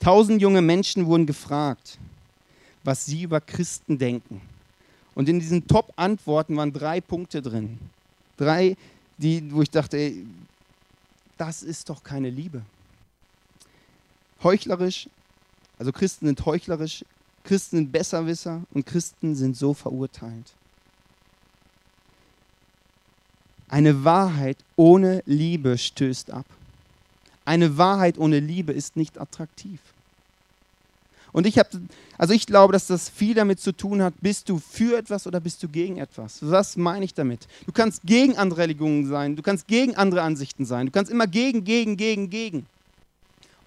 Tausend 0.00 0.40
junge 0.42 0.62
Menschen 0.62 1.06
wurden 1.06 1.26
gefragt, 1.26 1.98
was 2.84 3.04
sie 3.04 3.22
über 3.22 3.40
Christen 3.40 3.98
denken. 3.98 4.40
Und 5.14 5.28
in 5.28 5.40
diesen 5.40 5.66
Top-Antworten 5.66 6.56
waren 6.56 6.72
drei 6.72 7.00
Punkte 7.00 7.42
drin. 7.42 7.78
Drei, 8.36 8.76
die, 9.18 9.52
wo 9.52 9.62
ich 9.62 9.70
dachte, 9.70 9.96
ey, 9.96 10.24
das 11.36 11.62
ist 11.62 11.90
doch 11.90 12.02
keine 12.02 12.30
Liebe. 12.30 12.62
Heuchlerisch, 14.42 15.08
also 15.78 15.92
Christen 15.92 16.26
sind 16.26 16.44
heuchlerisch, 16.46 17.04
Christen 17.44 17.76
sind 17.76 17.92
Besserwisser 17.92 18.62
und 18.72 18.86
Christen 18.86 19.34
sind 19.34 19.56
so 19.56 19.74
verurteilt. 19.74 20.54
Eine 23.68 24.04
Wahrheit 24.04 24.58
ohne 24.76 25.22
Liebe 25.26 25.76
stößt 25.76 26.30
ab. 26.30 26.46
Eine 27.44 27.78
Wahrheit 27.78 28.18
ohne 28.18 28.40
Liebe 28.40 28.72
ist 28.72 28.96
nicht 28.96 29.20
attraktiv. 29.20 29.80
Und 31.32 31.46
ich 31.46 31.58
habe, 31.58 31.68
also 32.16 32.32
ich 32.32 32.46
glaube, 32.46 32.72
dass 32.72 32.86
das 32.86 33.08
viel 33.08 33.34
damit 33.34 33.60
zu 33.60 33.72
tun 33.72 34.02
hat, 34.02 34.14
bist 34.20 34.48
du 34.48 34.58
für 34.58 34.96
etwas 34.96 35.26
oder 35.26 35.40
bist 35.40 35.62
du 35.62 35.68
gegen 35.68 35.98
etwas? 35.98 36.38
Was 36.40 36.76
meine 36.76 37.04
ich 37.04 37.14
damit? 37.14 37.46
Du 37.66 37.72
kannst 37.72 38.02
gegen 38.04 38.36
andere 38.38 38.62
Religionen 38.62 39.06
sein, 39.06 39.36
du 39.36 39.42
kannst 39.42 39.66
gegen 39.66 39.94
andere 39.96 40.22
Ansichten 40.22 40.64
sein, 40.64 40.86
du 40.86 40.92
kannst 40.92 41.12
immer 41.12 41.26
gegen, 41.26 41.64
gegen, 41.64 41.96
gegen, 41.96 42.30
gegen. 42.30 42.66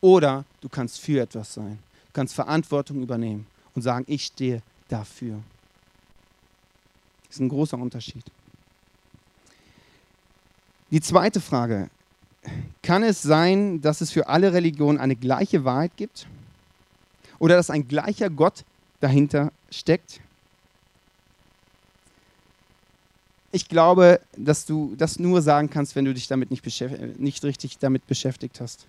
Oder 0.01 0.43
du 0.61 0.69
kannst 0.69 0.99
für 0.99 1.21
etwas 1.21 1.53
sein. 1.53 1.77
Du 2.07 2.13
kannst 2.13 2.33
Verantwortung 2.33 3.01
übernehmen 3.01 3.45
und 3.75 3.83
sagen, 3.83 4.05
ich 4.07 4.25
stehe 4.25 4.61
dafür. 4.89 5.39
Das 7.27 7.35
ist 7.35 7.39
ein 7.39 7.49
großer 7.49 7.77
Unterschied. 7.77 8.25
Die 10.91 11.01
zweite 11.01 11.39
Frage, 11.39 11.89
kann 12.83 13.03
es 13.03 13.21
sein, 13.21 13.81
dass 13.81 14.01
es 14.01 14.11
für 14.11 14.27
alle 14.27 14.51
Religionen 14.51 14.99
eine 14.99 15.15
gleiche 15.15 15.63
Wahrheit 15.63 15.95
gibt? 15.95 16.27
Oder 17.39 17.55
dass 17.55 17.69
ein 17.69 17.87
gleicher 17.87 18.29
Gott 18.29 18.65
dahinter 18.99 19.51
steckt? 19.71 20.19
Ich 23.53 23.67
glaube, 23.67 24.19
dass 24.37 24.65
du 24.65 24.95
das 24.97 25.17
nur 25.19 25.41
sagen 25.41 25.69
kannst, 25.69 25.95
wenn 25.95 26.05
du 26.05 26.13
dich 26.13 26.27
damit 26.27 26.51
nicht, 26.51 26.63
nicht 27.19 27.43
richtig 27.43 27.77
damit 27.77 28.05
beschäftigt 28.07 28.61
hast. 28.61 28.85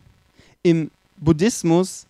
Im 0.62 0.90
Buddhismus 1.16 2.06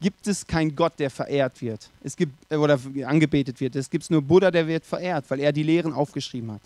gibt 0.00 0.26
es 0.26 0.46
keinen 0.46 0.74
Gott, 0.74 0.94
der 0.98 1.10
verehrt 1.10 1.60
wird. 1.60 1.90
Es 2.02 2.16
gibt, 2.16 2.32
oder 2.52 2.78
angebetet 3.04 3.60
wird. 3.60 3.76
Es 3.76 3.88
gibt 3.88 4.10
nur 4.10 4.22
Buddha, 4.22 4.50
der 4.50 4.66
wird 4.66 4.84
verehrt, 4.84 5.24
weil 5.28 5.40
er 5.40 5.52
die 5.52 5.62
Lehren 5.62 5.92
aufgeschrieben 5.92 6.52
hat. 6.52 6.62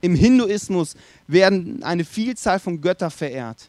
Im 0.00 0.14
Hinduismus 0.14 0.94
werden 1.26 1.82
eine 1.82 2.04
Vielzahl 2.04 2.60
von 2.60 2.80
Göttern 2.80 3.10
verehrt. 3.10 3.68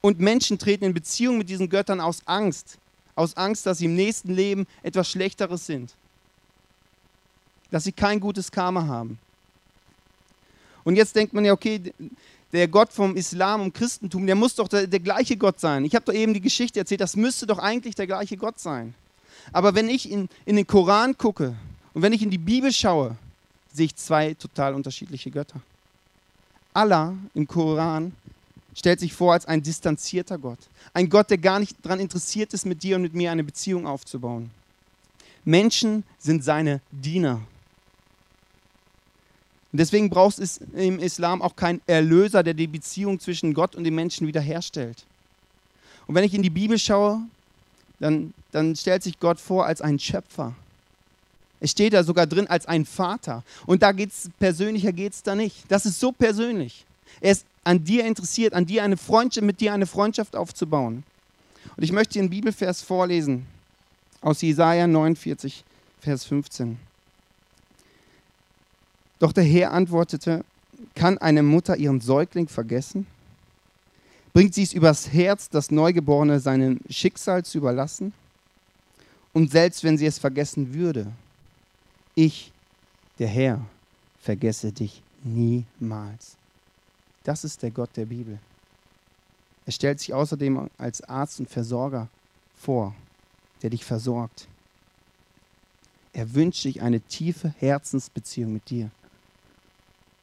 Und 0.00 0.20
Menschen 0.20 0.58
treten 0.58 0.84
in 0.84 0.94
Beziehung 0.94 1.38
mit 1.38 1.48
diesen 1.48 1.68
Göttern 1.68 2.00
aus 2.00 2.22
Angst. 2.26 2.78
Aus 3.14 3.36
Angst, 3.36 3.66
dass 3.66 3.78
sie 3.78 3.84
im 3.86 3.94
nächsten 3.94 4.34
Leben 4.34 4.66
etwas 4.82 5.08
Schlechteres 5.08 5.66
sind. 5.66 5.94
Dass 7.70 7.84
sie 7.84 7.92
kein 7.92 8.20
gutes 8.20 8.50
Karma 8.50 8.86
haben. 8.86 9.18
Und 10.84 10.96
jetzt 10.96 11.14
denkt 11.14 11.32
man 11.32 11.44
ja, 11.44 11.52
okay, 11.52 11.92
der 12.52 12.68
Gott 12.68 12.92
vom 12.92 13.16
Islam 13.16 13.62
und 13.62 13.74
Christentum, 13.74 14.26
der 14.26 14.34
muss 14.34 14.56
doch 14.56 14.68
der, 14.68 14.86
der 14.86 15.00
gleiche 15.00 15.36
Gott 15.36 15.60
sein. 15.60 15.84
Ich 15.84 15.94
habe 15.94 16.04
doch 16.04 16.12
eben 16.12 16.34
die 16.34 16.40
Geschichte 16.40 16.80
erzählt, 16.80 17.00
das 17.00 17.16
müsste 17.16 17.46
doch 17.46 17.58
eigentlich 17.58 17.94
der 17.94 18.06
gleiche 18.06 18.36
Gott 18.36 18.58
sein. 18.58 18.94
Aber 19.52 19.74
wenn 19.74 19.88
ich 19.88 20.10
in, 20.10 20.28
in 20.44 20.56
den 20.56 20.66
Koran 20.66 21.16
gucke 21.16 21.56
und 21.94 22.02
wenn 22.02 22.12
ich 22.12 22.22
in 22.22 22.30
die 22.30 22.38
Bibel 22.38 22.72
schaue, 22.72 23.16
sehe 23.72 23.86
ich 23.86 23.96
zwei 23.96 24.34
total 24.34 24.74
unterschiedliche 24.74 25.30
Götter. 25.30 25.60
Allah 26.74 27.14
im 27.34 27.46
Koran 27.46 28.12
stellt 28.74 29.00
sich 29.00 29.12
vor 29.12 29.32
als 29.34 29.46
ein 29.46 29.62
distanzierter 29.62 30.38
Gott. 30.38 30.58
Ein 30.94 31.08
Gott, 31.08 31.30
der 31.30 31.38
gar 31.38 31.58
nicht 31.58 31.76
daran 31.82 32.00
interessiert 32.00 32.54
ist, 32.54 32.64
mit 32.64 32.82
dir 32.82 32.96
und 32.96 33.02
mit 33.02 33.14
mir 33.14 33.30
eine 33.30 33.44
Beziehung 33.44 33.86
aufzubauen. 33.86 34.50
Menschen 35.44 36.04
sind 36.18 36.44
seine 36.44 36.80
Diener. 36.90 37.40
Und 39.72 39.78
deswegen 39.78 40.10
braucht 40.10 40.38
es 40.38 40.58
im 40.74 40.98
Islam 40.98 41.42
auch 41.42 41.56
keinen 41.56 41.80
Erlöser, 41.86 42.42
der 42.42 42.54
die 42.54 42.66
Beziehung 42.66 43.18
zwischen 43.18 43.54
Gott 43.54 43.74
und 43.74 43.84
den 43.84 43.94
Menschen 43.94 44.26
wiederherstellt. 44.26 45.04
Und 46.06 46.14
wenn 46.14 46.24
ich 46.24 46.34
in 46.34 46.42
die 46.42 46.50
Bibel 46.50 46.78
schaue, 46.78 47.22
dann, 47.98 48.34
dann 48.50 48.76
stellt 48.76 49.02
sich 49.02 49.18
Gott 49.18 49.40
vor 49.40 49.66
als 49.66 49.80
ein 49.80 49.98
Schöpfer. 49.98 50.54
Es 51.62 51.70
steht 51.70 51.92
da 51.92 52.02
sogar 52.02 52.26
drin 52.26 52.48
als 52.48 52.66
ein 52.66 52.84
Vater. 52.84 53.44
Und 53.66 53.84
da 53.84 53.92
geht's 53.92 54.28
persönlicher 54.40 54.92
geht 54.92 55.12
es 55.12 55.22
da 55.22 55.36
nicht. 55.36 55.64
Das 55.68 55.86
ist 55.86 56.00
so 56.00 56.10
persönlich. 56.10 56.84
Er 57.20 57.30
ist 57.30 57.46
an 57.62 57.84
dir 57.84 58.04
interessiert, 58.04 58.52
an 58.52 58.66
dir 58.66 58.82
eine 58.82 58.96
Freundschaft, 58.96 59.46
mit 59.46 59.60
dir 59.60 59.72
eine 59.72 59.86
Freundschaft 59.86 60.34
aufzubauen. 60.34 61.04
Und 61.76 61.84
ich 61.84 61.92
möchte 61.92 62.14
dir 62.14 62.22
einen 62.22 62.30
Bibelvers 62.30 62.82
vorlesen 62.82 63.46
aus 64.22 64.42
Jesaja 64.42 64.88
49, 64.88 65.62
Vers 66.00 66.24
15. 66.24 66.78
Doch 69.20 69.32
der 69.32 69.44
Herr 69.44 69.70
antwortete, 69.70 70.44
kann 70.96 71.16
eine 71.18 71.44
Mutter 71.44 71.76
ihren 71.76 72.00
Säugling 72.00 72.48
vergessen? 72.48 73.06
Bringt 74.32 74.52
sie 74.54 74.64
es 74.64 74.72
übers 74.72 75.12
Herz, 75.12 75.48
das 75.48 75.70
Neugeborene 75.70 76.40
seinem 76.40 76.80
Schicksal 76.90 77.44
zu 77.44 77.58
überlassen? 77.58 78.12
Und 79.32 79.52
selbst 79.52 79.84
wenn 79.84 79.96
sie 79.96 80.06
es 80.06 80.18
vergessen 80.18 80.74
würde, 80.74 81.06
ich, 82.14 82.52
der 83.18 83.28
Herr, 83.28 83.64
vergesse 84.18 84.72
dich 84.72 85.02
niemals. 85.22 86.36
Das 87.24 87.44
ist 87.44 87.62
der 87.62 87.70
Gott 87.70 87.90
der 87.96 88.06
Bibel. 88.06 88.38
Er 89.66 89.72
stellt 89.72 90.00
sich 90.00 90.12
außerdem 90.12 90.68
als 90.78 91.02
Arzt 91.02 91.40
und 91.40 91.48
Versorger 91.48 92.08
vor, 92.56 92.94
der 93.62 93.70
dich 93.70 93.84
versorgt. 93.84 94.48
Er 96.12 96.34
wünscht 96.34 96.62
sich 96.62 96.82
eine 96.82 97.00
tiefe 97.00 97.54
Herzensbeziehung 97.58 98.52
mit 98.52 98.68
dir. 98.68 98.90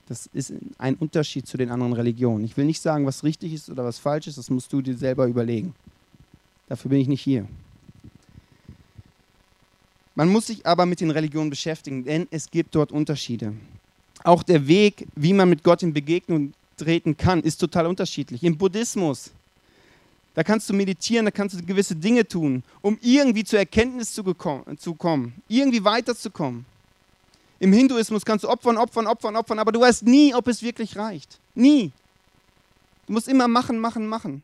Das 0.07 0.27
ist 0.33 0.53
ein 0.77 0.95
Unterschied 0.95 1.47
zu 1.47 1.57
den 1.57 1.69
anderen 1.71 1.93
Religionen. 1.93 2.43
Ich 2.43 2.57
will 2.57 2.65
nicht 2.65 2.81
sagen, 2.81 3.05
was 3.05 3.23
richtig 3.23 3.53
ist 3.53 3.69
oder 3.69 3.85
was 3.85 3.99
falsch 3.99 4.27
ist, 4.27 4.37
das 4.37 4.49
musst 4.49 4.73
du 4.73 4.81
dir 4.81 4.97
selber 4.97 5.27
überlegen. 5.27 5.73
Dafür 6.67 6.89
bin 6.89 6.99
ich 6.99 7.07
nicht 7.07 7.21
hier. 7.21 7.47
Man 10.19 10.27
muss 10.27 10.47
sich 10.47 10.65
aber 10.65 10.85
mit 10.85 10.99
den 10.99 11.11
Religionen 11.11 11.49
beschäftigen, 11.49 12.03
denn 12.03 12.27
es 12.29 12.51
gibt 12.51 12.75
dort 12.75 12.91
Unterschiede. 12.91 13.53
Auch 14.25 14.43
der 14.43 14.67
Weg, 14.67 15.07
wie 15.15 15.31
man 15.31 15.49
mit 15.49 15.63
Gott 15.63 15.81
in 15.81 15.93
Begegnung 15.93 16.51
treten 16.75 17.15
kann, 17.15 17.41
ist 17.41 17.55
total 17.55 17.85
unterschiedlich. 17.85 18.43
Im 18.43 18.57
Buddhismus, 18.57 19.31
da 20.33 20.43
kannst 20.43 20.69
du 20.69 20.73
meditieren, 20.73 21.23
da 21.23 21.31
kannst 21.31 21.57
du 21.57 21.65
gewisse 21.65 21.95
Dinge 21.95 22.27
tun, 22.27 22.63
um 22.81 22.97
irgendwie 23.01 23.45
zur 23.45 23.59
Erkenntnis 23.59 24.13
zu, 24.13 24.35
zu 24.77 24.93
kommen, 24.93 25.35
irgendwie 25.47 25.85
weiterzukommen. 25.85 26.65
Im 27.61 27.71
Hinduismus 27.71 28.25
kannst 28.25 28.43
du 28.43 28.49
opfern, 28.49 28.75
opfern, 28.75 29.07
opfern, 29.07 29.37
opfern, 29.37 29.59
aber 29.59 29.71
du 29.71 29.79
weißt 29.79 30.03
nie, 30.03 30.35
ob 30.35 30.49
es 30.49 30.61
wirklich 30.61 30.97
reicht. 30.97 31.39
Nie. 31.55 31.93
Du 33.07 33.13
musst 33.13 33.29
immer 33.29 33.47
machen, 33.47 33.79
machen, 33.79 34.05
machen. 34.05 34.43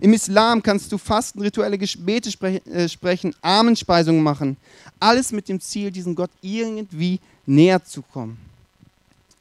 Im 0.00 0.12
Islam 0.12 0.62
kannst 0.62 0.90
du 0.90 0.98
Fasten, 0.98 1.40
rituelle 1.40 1.78
Gebete 1.78 2.30
spre 2.30 2.64
äh, 2.66 2.88
sprechen, 2.88 3.34
Armenspeisungen 3.42 4.22
machen. 4.22 4.56
Alles 4.98 5.32
mit 5.32 5.48
dem 5.48 5.60
Ziel, 5.60 5.90
diesem 5.90 6.14
Gott 6.14 6.30
irgendwie 6.42 7.20
näher 7.46 7.84
zu 7.84 8.02
kommen. 8.02 8.38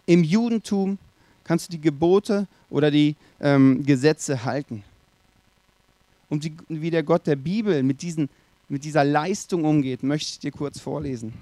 Im 0.06 0.24
Judentum 0.24 0.98
kannst 1.44 1.68
du 1.68 1.72
die 1.72 1.82
Gebote 1.82 2.48
oder 2.70 2.92
die 2.92 3.16
ähm, 3.40 3.84
Gesetze 3.86 4.44
halten. 4.44 4.84
Und 6.30 6.44
die, 6.44 6.56
wie 6.70 6.90
der 6.90 7.04
Gott 7.04 7.28
der 7.28 7.36
Bibel 7.36 7.84
mit, 7.84 8.02
diesen, 8.02 8.30
mit 8.70 8.84
dieser 8.84 9.04
Leistung 9.04 9.66
umgeht, 9.66 10.04
möchte 10.04 10.32
ich 10.32 10.40
dir 10.40 10.52
kurz 10.52 10.80
vorlesen. 10.80 11.34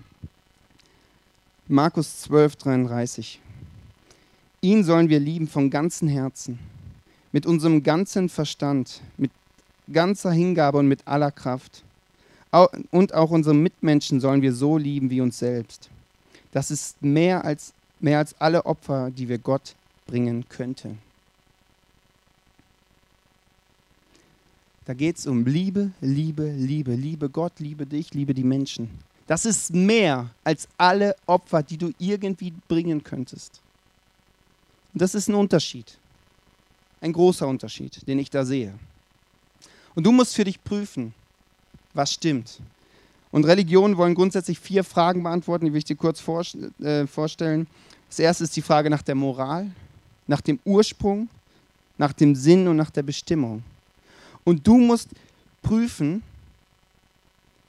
Markus 1.68 2.22
12, 2.22 2.56
33. 2.58 3.40
Ihn 4.62 4.84
sollen 4.84 5.10
wir 5.10 5.20
lieben 5.20 5.48
von 5.48 5.70
ganzem 5.70 6.08
Herzen, 6.08 6.60
mit 7.32 7.46
unserem 7.46 7.84
ganzen 7.84 8.30
Verstand, 8.30 9.02
mit 9.18 9.32
ganzer 9.92 10.32
Hingabe 10.32 10.78
und 10.78 10.88
mit 10.88 11.08
aller 11.08 11.32
Kraft. 11.32 11.84
Und 12.92 13.14
auch 13.14 13.32
unsere 13.32 13.56
Mitmenschen 13.56 14.20
sollen 14.20 14.42
wir 14.42 14.54
so 14.54 14.78
lieben 14.78 15.10
wie 15.10 15.22
uns 15.22 15.40
selbst. 15.40 15.90
Das 16.52 16.70
ist 16.70 17.02
mehr 17.02 17.46
als, 17.46 17.74
mehr 18.00 18.18
als 18.18 18.40
alle 18.40 18.66
Opfer, 18.66 19.10
die 19.10 19.30
wir 19.30 19.38
Gott 19.38 19.76
bringen 20.06 20.46
könnten. 20.50 21.00
Da 24.86 24.94
geht 24.94 25.18
es 25.18 25.28
um 25.28 25.46
Liebe, 25.46 25.92
Liebe, 26.02 26.52
Liebe, 26.52 26.96
liebe 26.96 27.30
Gott, 27.30 27.54
liebe 27.60 27.86
dich, 27.86 28.14
liebe 28.14 28.34
die 28.34 28.44
Menschen. 28.44 28.90
Das 29.28 29.46
ist 29.46 29.74
mehr 29.74 30.30
als 30.44 30.68
alle 30.78 31.16
Opfer, 31.28 31.64
die 31.64 31.78
du 31.78 31.94
irgendwie 32.00 32.52
bringen 32.68 33.02
könntest. 33.02 33.62
Und 34.94 35.02
das 35.02 35.16
ist 35.16 35.30
ein 35.30 35.36
Unterschied. 35.36 35.98
Ein 37.02 37.14
großer 37.14 37.48
Unterschied, 37.48 38.08
den 38.08 38.20
ich 38.20 38.30
da 38.30 38.46
sehe. 38.46 38.74
Und 39.96 40.06
du 40.06 40.12
musst 40.12 40.36
für 40.36 40.44
dich 40.44 40.64
prüfen, 40.64 41.14
was 41.94 42.14
stimmt. 42.14 42.62
Und 43.32 43.46
Religionen 43.46 43.98
wollen 43.98 44.14
grundsätzlich 44.14 44.60
vier 44.60 44.84
Fragen 44.84 45.24
beantworten, 45.24 45.66
die 45.66 45.74
will 45.74 45.80
ich 45.80 45.86
dir 45.86 45.96
kurz 45.96 46.22
äh, 46.82 47.08
vorstellen. 47.08 47.68
Das 48.10 48.20
erste 48.20 48.44
ist 48.44 48.56
die 48.56 48.62
Frage 48.62 48.90
nach 48.90 49.02
der 49.02 49.16
Moral, 49.16 49.72
nach 50.28 50.42
dem 50.42 50.60
Ursprung, 50.66 51.30
nach 51.98 52.14
dem 52.14 52.36
Sinn 52.36 52.68
und 52.68 52.76
nach 52.76 52.90
der 52.90 53.04
Bestimmung. 53.04 53.64
Und 54.44 54.66
du 54.68 54.78
musst 54.78 55.10
prüfen, 55.62 56.24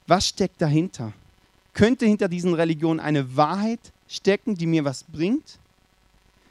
was 0.07 0.29
steckt 0.29 0.61
dahinter. 0.61 1.13
Könnte 1.75 2.07
hinter 2.07 2.29
diesen 2.29 2.55
Religionen 2.55 3.01
eine 3.01 3.37
Wahrheit 3.37 3.81
stecken, 4.09 4.57
die 4.57 4.67
mir 4.67 4.85
was 4.85 5.05
bringt? 5.05 5.59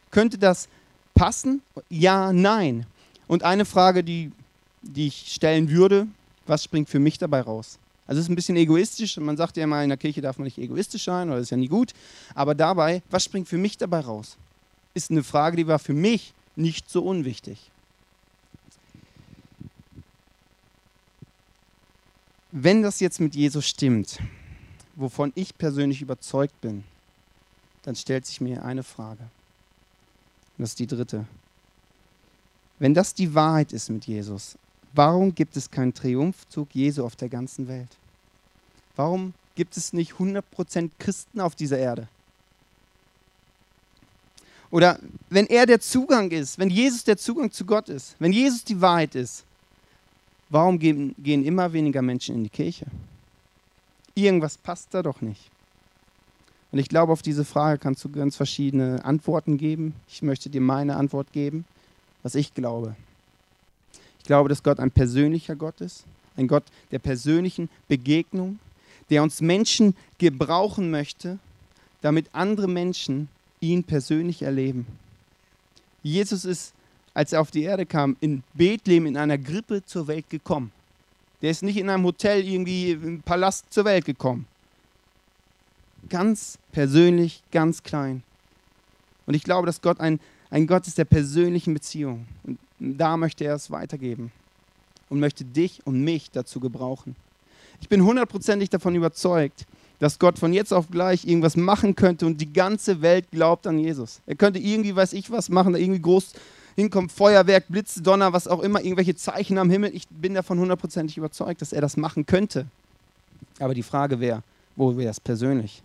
Könnte 0.09 0.37
das 0.37 0.67
passen? 1.21 1.61
Ja, 1.87 2.33
nein. 2.33 2.87
Und 3.27 3.43
eine 3.43 3.65
Frage, 3.65 4.03
die, 4.03 4.31
die 4.81 5.05
ich 5.05 5.31
stellen 5.31 5.69
würde, 5.69 6.07
was 6.47 6.63
springt 6.63 6.89
für 6.89 6.97
mich 6.97 7.19
dabei 7.19 7.41
raus? 7.41 7.77
Also 8.07 8.19
es 8.19 8.25
ist 8.25 8.31
ein 8.31 8.35
bisschen 8.35 8.55
egoistisch. 8.55 9.17
Man 9.17 9.37
sagt 9.37 9.55
ja 9.55 9.65
immer, 9.65 9.83
in 9.83 9.89
der 9.89 9.99
Kirche 9.99 10.21
darf 10.21 10.39
man 10.39 10.45
nicht 10.45 10.57
egoistisch 10.57 11.03
sein, 11.03 11.27
oder 11.27 11.37
das 11.37 11.43
ist 11.43 11.51
ja 11.51 11.57
nie 11.57 11.67
gut. 11.67 11.93
Aber 12.33 12.55
dabei, 12.55 13.03
was 13.11 13.23
springt 13.23 13.47
für 13.47 13.59
mich 13.59 13.77
dabei 13.77 13.99
raus? 13.99 14.35
Ist 14.95 15.11
eine 15.11 15.21
Frage, 15.21 15.57
die 15.57 15.67
war 15.67 15.77
für 15.77 15.93
mich 15.93 16.33
nicht 16.55 16.89
so 16.89 17.03
unwichtig. 17.03 17.69
Wenn 22.51 22.81
das 22.81 22.99
jetzt 22.99 23.19
mit 23.19 23.35
Jesus 23.35 23.67
stimmt, 23.67 24.17
wovon 24.95 25.31
ich 25.35 25.55
persönlich 25.55 26.01
überzeugt 26.01 26.59
bin, 26.61 26.83
dann 27.83 27.95
stellt 27.95 28.25
sich 28.25 28.41
mir 28.41 28.65
eine 28.65 28.81
Frage. 28.81 29.29
Das 30.61 30.69
ist 30.69 30.79
die 30.79 30.85
dritte. 30.85 31.25
Wenn 32.77 32.93
das 32.93 33.15
die 33.15 33.33
Wahrheit 33.33 33.73
ist 33.73 33.89
mit 33.89 34.05
Jesus, 34.05 34.59
warum 34.93 35.33
gibt 35.33 35.57
es 35.57 35.71
keinen 35.71 35.91
Triumphzug 35.91 36.75
Jesu 36.75 37.03
auf 37.03 37.15
der 37.15 37.29
ganzen 37.29 37.67
Welt? 37.67 37.89
Warum 38.95 39.33
gibt 39.55 39.75
es 39.75 39.91
nicht 39.91 40.13
100% 40.13 40.91
Christen 40.99 41.41
auf 41.41 41.55
dieser 41.55 41.79
Erde? 41.79 42.07
Oder 44.69 44.99
wenn 45.31 45.47
er 45.47 45.65
der 45.65 45.79
Zugang 45.79 46.29
ist, 46.29 46.59
wenn 46.59 46.69
Jesus 46.69 47.05
der 47.05 47.17
Zugang 47.17 47.51
zu 47.51 47.65
Gott 47.65 47.89
ist, 47.89 48.15
wenn 48.19 48.31
Jesus 48.31 48.63
die 48.63 48.79
Wahrheit 48.79 49.15
ist, 49.15 49.43
warum 50.49 50.77
gehen, 50.77 51.15
gehen 51.17 51.43
immer 51.43 51.73
weniger 51.73 52.03
Menschen 52.03 52.35
in 52.35 52.43
die 52.43 52.51
Kirche? 52.51 52.85
Irgendwas 54.13 54.59
passt 54.59 54.93
da 54.93 55.01
doch 55.01 55.21
nicht. 55.21 55.49
Und 56.71 56.79
ich 56.79 56.87
glaube, 56.87 57.11
auf 57.11 57.21
diese 57.21 57.43
Frage 57.43 57.79
kannst 57.79 58.03
du 58.03 58.09
ganz 58.09 58.35
verschiedene 58.35 59.03
Antworten 59.03 59.57
geben. 59.57 59.93
Ich 60.07 60.21
möchte 60.21 60.49
dir 60.49 60.61
meine 60.61 60.95
Antwort 60.95 61.33
geben, 61.33 61.65
was 62.23 62.35
ich 62.35 62.53
glaube. 62.53 62.95
Ich 64.19 64.25
glaube, 64.25 64.49
dass 64.49 64.63
Gott 64.63 64.79
ein 64.79 64.91
persönlicher 64.91 65.55
Gott 65.55 65.81
ist, 65.81 66.05
ein 66.37 66.47
Gott 66.47 66.63
der 66.91 66.99
persönlichen 66.99 67.69
Begegnung, 67.87 68.59
der 69.09 69.23
uns 69.23 69.41
Menschen 69.41 69.95
gebrauchen 70.17 70.91
möchte, 70.91 71.39
damit 72.01 72.27
andere 72.31 72.67
Menschen 72.67 73.27
ihn 73.59 73.83
persönlich 73.83 74.41
erleben. 74.41 74.85
Jesus 76.03 76.45
ist, 76.45 76.73
als 77.13 77.33
er 77.33 77.41
auf 77.41 77.51
die 77.51 77.63
Erde 77.63 77.85
kam, 77.85 78.15
in 78.21 78.43
Bethlehem 78.53 79.05
in 79.05 79.17
einer 79.17 79.37
Grippe 79.37 79.83
zur 79.85 80.07
Welt 80.07 80.29
gekommen. 80.29 80.71
Der 81.41 81.51
ist 81.51 81.63
nicht 81.63 81.77
in 81.77 81.89
einem 81.89 82.05
Hotel 82.05 82.47
irgendwie 82.47 82.91
im 82.91 83.21
Palast 83.21 83.65
zur 83.71 83.85
Welt 83.85 84.05
gekommen. 84.05 84.45
Ganz 86.09 86.57
persönlich, 86.71 87.43
ganz 87.51 87.83
klein. 87.83 88.23
Und 89.25 89.33
ich 89.33 89.43
glaube, 89.43 89.65
dass 89.65 89.81
Gott 89.81 89.99
ein, 89.99 90.19
ein 90.49 90.67
Gott 90.67 90.87
ist 90.87 90.97
der 90.97 91.05
persönlichen 91.05 91.73
Beziehung. 91.73 92.27
Und 92.43 92.59
da 92.79 93.17
möchte 93.17 93.45
er 93.45 93.55
es 93.55 93.71
weitergeben 93.71 94.31
und 95.09 95.19
möchte 95.19 95.45
dich 95.45 95.85
und 95.85 96.03
mich 96.03 96.31
dazu 96.31 96.59
gebrauchen. 96.59 97.15
Ich 97.81 97.89
bin 97.89 98.03
hundertprozentig 98.03 98.69
davon 98.69 98.95
überzeugt, 98.95 99.65
dass 99.99 100.17
Gott 100.17 100.39
von 100.39 100.51
jetzt 100.51 100.73
auf 100.73 100.89
gleich 100.89 101.25
irgendwas 101.25 101.55
machen 101.55 101.95
könnte 101.95 102.25
und 102.25 102.41
die 102.41 102.51
ganze 102.51 103.01
Welt 103.01 103.29
glaubt 103.31 103.67
an 103.67 103.77
Jesus. 103.77 104.19
Er 104.25 104.35
könnte 104.35 104.59
irgendwie, 104.59 104.95
weiß 104.95 105.13
ich 105.13 105.29
was 105.29 105.49
machen, 105.49 105.75
irgendwie 105.75 106.01
groß 106.01 106.33
hinkommt, 106.75 107.11
Feuerwerk, 107.11 107.65
Blitze, 107.67 108.01
Donner, 108.01 108.33
was 108.33 108.47
auch 108.47 108.61
immer, 108.61 108.81
irgendwelche 108.81 109.15
Zeichen 109.15 109.57
am 109.57 109.69
Himmel. 109.69 109.93
Ich 109.95 110.07
bin 110.07 110.33
davon 110.33 110.59
hundertprozentig 110.59 111.17
überzeugt, 111.17 111.61
dass 111.61 111.73
er 111.73 111.81
das 111.81 111.97
machen 111.97 112.25
könnte. 112.25 112.65
Aber 113.59 113.73
die 113.73 113.83
Frage 113.83 114.19
wäre, 114.19 114.41
wo 114.75 114.95
wäre 114.97 115.07
das 115.07 115.19
persönlich? 115.19 115.83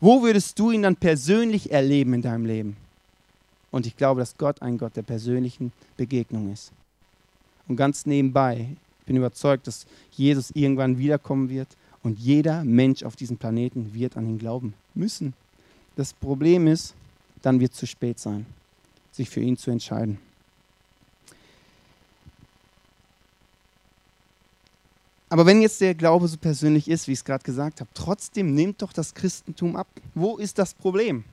Wo 0.00 0.22
würdest 0.22 0.58
du 0.58 0.70
ihn 0.70 0.82
dann 0.82 0.96
persönlich 0.96 1.70
erleben 1.70 2.14
in 2.14 2.22
deinem 2.22 2.46
Leben? 2.46 2.76
Und 3.70 3.86
ich 3.86 3.96
glaube, 3.96 4.20
dass 4.20 4.36
Gott 4.36 4.62
ein 4.62 4.78
Gott 4.78 4.96
der 4.96 5.02
persönlichen 5.02 5.72
Begegnung 5.96 6.52
ist. 6.52 6.72
Und 7.66 7.76
ganz 7.76 8.06
nebenbei, 8.06 8.68
ich 9.00 9.06
bin 9.06 9.16
überzeugt, 9.16 9.66
dass 9.66 9.86
Jesus 10.12 10.50
irgendwann 10.54 10.98
wiederkommen 10.98 11.48
wird 11.48 11.68
und 12.02 12.18
jeder 12.18 12.62
Mensch 12.64 13.02
auf 13.02 13.16
diesem 13.16 13.36
Planeten 13.36 13.92
wird 13.94 14.16
an 14.16 14.28
ihn 14.28 14.38
glauben 14.38 14.74
müssen. 14.94 15.34
Das 15.96 16.12
Problem 16.12 16.66
ist, 16.66 16.94
dann 17.42 17.60
wird 17.60 17.72
es 17.72 17.78
zu 17.78 17.86
spät 17.86 18.18
sein, 18.18 18.46
sich 19.12 19.28
für 19.28 19.40
ihn 19.40 19.56
zu 19.56 19.70
entscheiden. 19.70 20.18
Aber 25.34 25.46
wenn 25.46 25.62
jetzt 25.62 25.80
der 25.80 25.96
Glaube 25.96 26.28
so 26.28 26.36
persönlich 26.36 26.86
ist, 26.86 27.08
wie 27.08 27.12
ich 27.12 27.18
es 27.18 27.24
gerade 27.24 27.42
gesagt 27.42 27.80
habe, 27.80 27.90
trotzdem 27.92 28.54
nimmt 28.54 28.82
doch 28.82 28.92
das 28.92 29.14
Christentum 29.14 29.74
ab. 29.74 29.88
Wo 30.14 30.36
ist 30.36 30.60
das 30.60 30.74
Problem? 30.74 31.24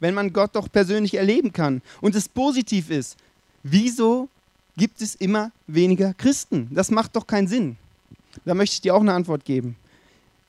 Wenn 0.00 0.12
man 0.12 0.34
Gott 0.34 0.50
doch 0.54 0.70
persönlich 0.70 1.14
erleben 1.14 1.50
kann 1.50 1.80
und 2.02 2.14
es 2.14 2.28
positiv 2.28 2.90
ist, 2.90 3.16
wieso 3.62 4.28
gibt 4.76 5.00
es 5.00 5.14
immer 5.14 5.50
weniger 5.66 6.12
Christen? 6.12 6.68
Das 6.72 6.90
macht 6.90 7.16
doch 7.16 7.26
keinen 7.26 7.48
Sinn. 7.48 7.78
Da 8.44 8.52
möchte 8.52 8.74
ich 8.74 8.80
dir 8.82 8.94
auch 8.94 9.00
eine 9.00 9.14
Antwort 9.14 9.46
geben. 9.46 9.76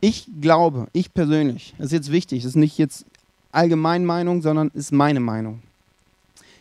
Ich 0.01 0.27
glaube, 0.41 0.87
ich 0.91 1.13
persönlich, 1.13 1.73
das 1.77 1.85
ist 1.85 1.93
jetzt 1.93 2.11
wichtig, 2.11 2.43
das 2.43 2.49
ist 2.49 2.55
nicht 2.57 2.77
jetzt 2.77 3.05
Allgemeinmeinung, 3.53 4.41
sondern 4.41 4.71
ist 4.73 4.91
meine 4.91 5.21
Meinung. 5.21 5.61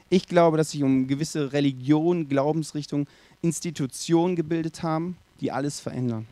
Ich 0.09 0.29
glaube, 0.29 0.57
dass 0.57 0.70
sich 0.70 0.85
um 0.85 1.09
gewisse 1.09 1.53
Religionen, 1.53 2.29
Glaubensrichtungen, 2.29 3.09
Institutionen 3.42 4.37
gebildet 4.37 4.85
haben, 4.85 5.16
die 5.40 5.53
alles 5.53 5.81
verändern. 5.81 6.27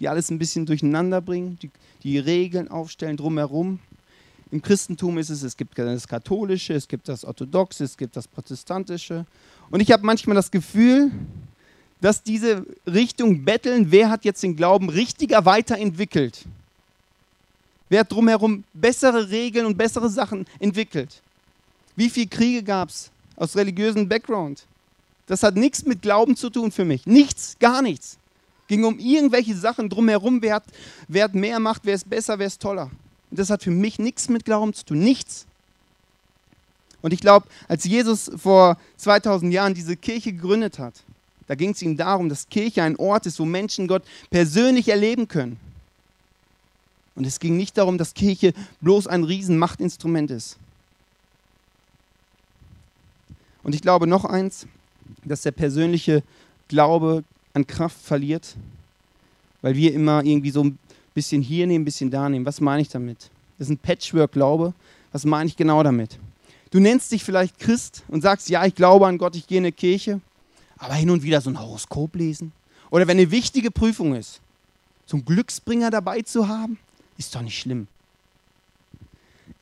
Die 0.00 0.08
alles 0.08 0.30
ein 0.30 0.38
bisschen 0.38 0.66
durcheinander 0.66 1.20
bringen, 1.20 1.58
die, 1.62 1.70
die 2.02 2.18
Regeln 2.18 2.68
aufstellen 2.68 3.16
drumherum. 3.16 3.78
Im 4.50 4.60
Christentum 4.60 5.18
ist 5.18 5.30
es, 5.30 5.42
es 5.42 5.56
gibt 5.56 5.78
das 5.78 6.06
Katholische, 6.06 6.74
es 6.74 6.86
gibt 6.86 7.08
das 7.08 7.24
Orthodoxe, 7.24 7.84
es 7.84 7.96
gibt 7.96 8.16
das 8.16 8.28
Protestantische. 8.28 9.24
Und 9.70 9.80
ich 9.80 9.90
habe 9.92 10.04
manchmal 10.04 10.36
das 10.36 10.50
Gefühl, 10.50 11.10
dass 12.00 12.22
diese 12.22 12.66
Richtung 12.86 13.44
betteln, 13.44 13.90
wer 13.90 14.10
hat 14.10 14.24
jetzt 14.24 14.42
den 14.42 14.56
Glauben 14.56 14.90
richtiger 14.90 15.44
weiterentwickelt? 15.44 16.44
Wer 17.88 18.00
hat 18.00 18.10
drumherum 18.10 18.64
bessere 18.74 19.30
Regeln 19.30 19.66
und 19.66 19.78
bessere 19.78 20.10
Sachen 20.10 20.46
entwickelt? 20.58 21.22
Wie 21.94 22.10
viele 22.10 22.26
Kriege 22.26 22.62
gab 22.62 22.88
es 22.88 23.10
aus 23.36 23.54
religiösem 23.54 24.08
Background? 24.08 24.64
Das 25.26 25.42
hat 25.42 25.56
nichts 25.56 25.84
mit 25.84 26.02
Glauben 26.02 26.36
zu 26.36 26.50
tun 26.50 26.72
für 26.72 26.84
mich. 26.84 27.06
Nichts, 27.06 27.56
gar 27.58 27.82
nichts. 27.82 28.18
Ging 28.68 28.84
um 28.84 28.98
irgendwelche 28.98 29.56
Sachen 29.56 29.88
drumherum, 29.88 30.42
wer 30.42 30.56
hat, 30.56 30.64
wer 31.08 31.24
hat 31.24 31.34
mehr 31.34 31.60
Macht, 31.60 31.82
wer 31.84 31.94
ist 31.94 32.08
besser, 32.08 32.38
wer 32.38 32.46
ist 32.46 32.60
toller. 32.60 32.90
Und 33.30 33.38
das 33.38 33.50
hat 33.50 33.62
für 33.62 33.70
mich 33.70 33.98
nichts 33.98 34.28
mit 34.28 34.44
Glauben 34.44 34.74
zu 34.74 34.84
tun. 34.84 34.98
Nichts. 34.98 35.46
Und 37.02 37.12
ich 37.12 37.20
glaube, 37.20 37.46
als 37.68 37.84
Jesus 37.84 38.30
vor 38.36 38.78
2000 38.96 39.52
Jahren 39.52 39.74
diese 39.74 39.96
Kirche 39.96 40.32
gegründet 40.32 40.78
hat, 40.78 40.94
da 41.48 41.54
ging 41.54 41.70
es 41.70 41.82
ihm 41.82 41.96
darum, 41.96 42.28
dass 42.28 42.48
Kirche 42.48 42.82
ein 42.82 42.96
Ort 42.96 43.26
ist, 43.26 43.38
wo 43.40 43.44
Menschen 43.44 43.88
Gott 43.88 44.04
persönlich 44.30 44.88
erleben 44.88 45.28
können. 45.28 45.58
Und 47.14 47.26
es 47.26 47.40
ging 47.40 47.56
nicht 47.56 47.76
darum, 47.76 47.98
dass 47.98 48.14
Kirche 48.14 48.54
bloß 48.80 49.06
ein 49.06 49.24
Riesenmachtinstrument 49.24 50.30
ist. 50.30 50.56
Und 53.62 53.74
ich 53.74 53.82
glaube 53.82 54.06
noch 54.06 54.24
eins, 54.24 54.66
dass 55.24 55.42
der 55.42 55.52
persönliche 55.52 56.22
Glaube 56.68 57.24
an 57.54 57.66
Kraft 57.66 57.98
verliert, 58.02 58.56
weil 59.60 59.74
wir 59.76 59.92
immer 59.92 60.24
irgendwie 60.24 60.50
so 60.50 60.64
ein 60.64 60.78
bisschen 61.14 61.42
hier 61.42 61.66
nehmen, 61.66 61.82
ein 61.82 61.84
bisschen 61.84 62.10
da 62.10 62.28
nehmen. 62.28 62.46
Was 62.46 62.60
meine 62.60 62.82
ich 62.82 62.88
damit? 62.88 63.30
Das 63.58 63.68
ist 63.68 63.72
ein 63.72 63.78
Patchwork-Glaube. 63.78 64.74
Was 65.12 65.24
meine 65.24 65.48
ich 65.48 65.56
genau 65.56 65.82
damit? 65.82 66.18
Du 66.70 66.80
nennst 66.80 67.12
dich 67.12 67.22
vielleicht 67.22 67.58
Christ 67.58 68.02
und 68.08 68.22
sagst, 68.22 68.48
ja, 68.48 68.64
ich 68.64 68.74
glaube 68.74 69.06
an 69.06 69.18
Gott, 69.18 69.36
ich 69.36 69.46
gehe 69.46 69.58
in 69.58 69.64
eine 69.64 69.72
Kirche, 69.72 70.20
aber 70.78 70.94
hin 70.94 71.10
und 71.10 71.22
wieder 71.22 71.40
so 71.40 71.50
ein 71.50 71.60
Horoskop 71.60 72.14
lesen. 72.16 72.52
Oder 72.90 73.06
wenn 73.06 73.18
eine 73.18 73.30
wichtige 73.30 73.70
Prüfung 73.70 74.14
ist, 74.14 74.40
so 75.06 75.16
einen 75.16 75.26
Glücksbringer 75.26 75.90
dabei 75.90 76.22
zu 76.22 76.48
haben, 76.48 76.78
ist 77.18 77.34
doch 77.34 77.42
nicht 77.42 77.58
schlimm. 77.58 77.88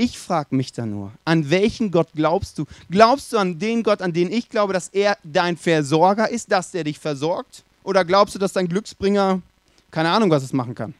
Ich 0.01 0.19
frage 0.19 0.57
mich 0.57 0.73
da 0.73 0.87
nur, 0.87 1.13
an 1.27 1.51
welchen 1.51 1.91
Gott 1.91 2.09
glaubst 2.15 2.57
du? 2.57 2.65
Glaubst 2.91 3.35
du 3.35 3.37
an 3.37 3.59
den 3.59 3.83
Gott, 3.83 4.01
an 4.01 4.15
den 4.15 4.33
ich 4.33 4.49
glaube, 4.49 4.73
dass 4.73 4.89
er 4.89 5.19
dein 5.23 5.59
Versorger 5.59 6.31
ist, 6.31 6.51
dass 6.51 6.75
er 6.75 6.85
dich 6.85 6.99
versorgt? 6.99 7.65
Oder 7.85 8.07
glaubst 8.07 8.35
du, 8.35 8.39
dass 8.39 8.55
dein 8.55 8.67
Glücksbringer 8.67 9.43
keine 9.91 10.09
Ahnung, 10.09 10.31
was 10.31 10.43
es 10.43 10.55
machen 10.55 10.75
kann? 10.75 10.95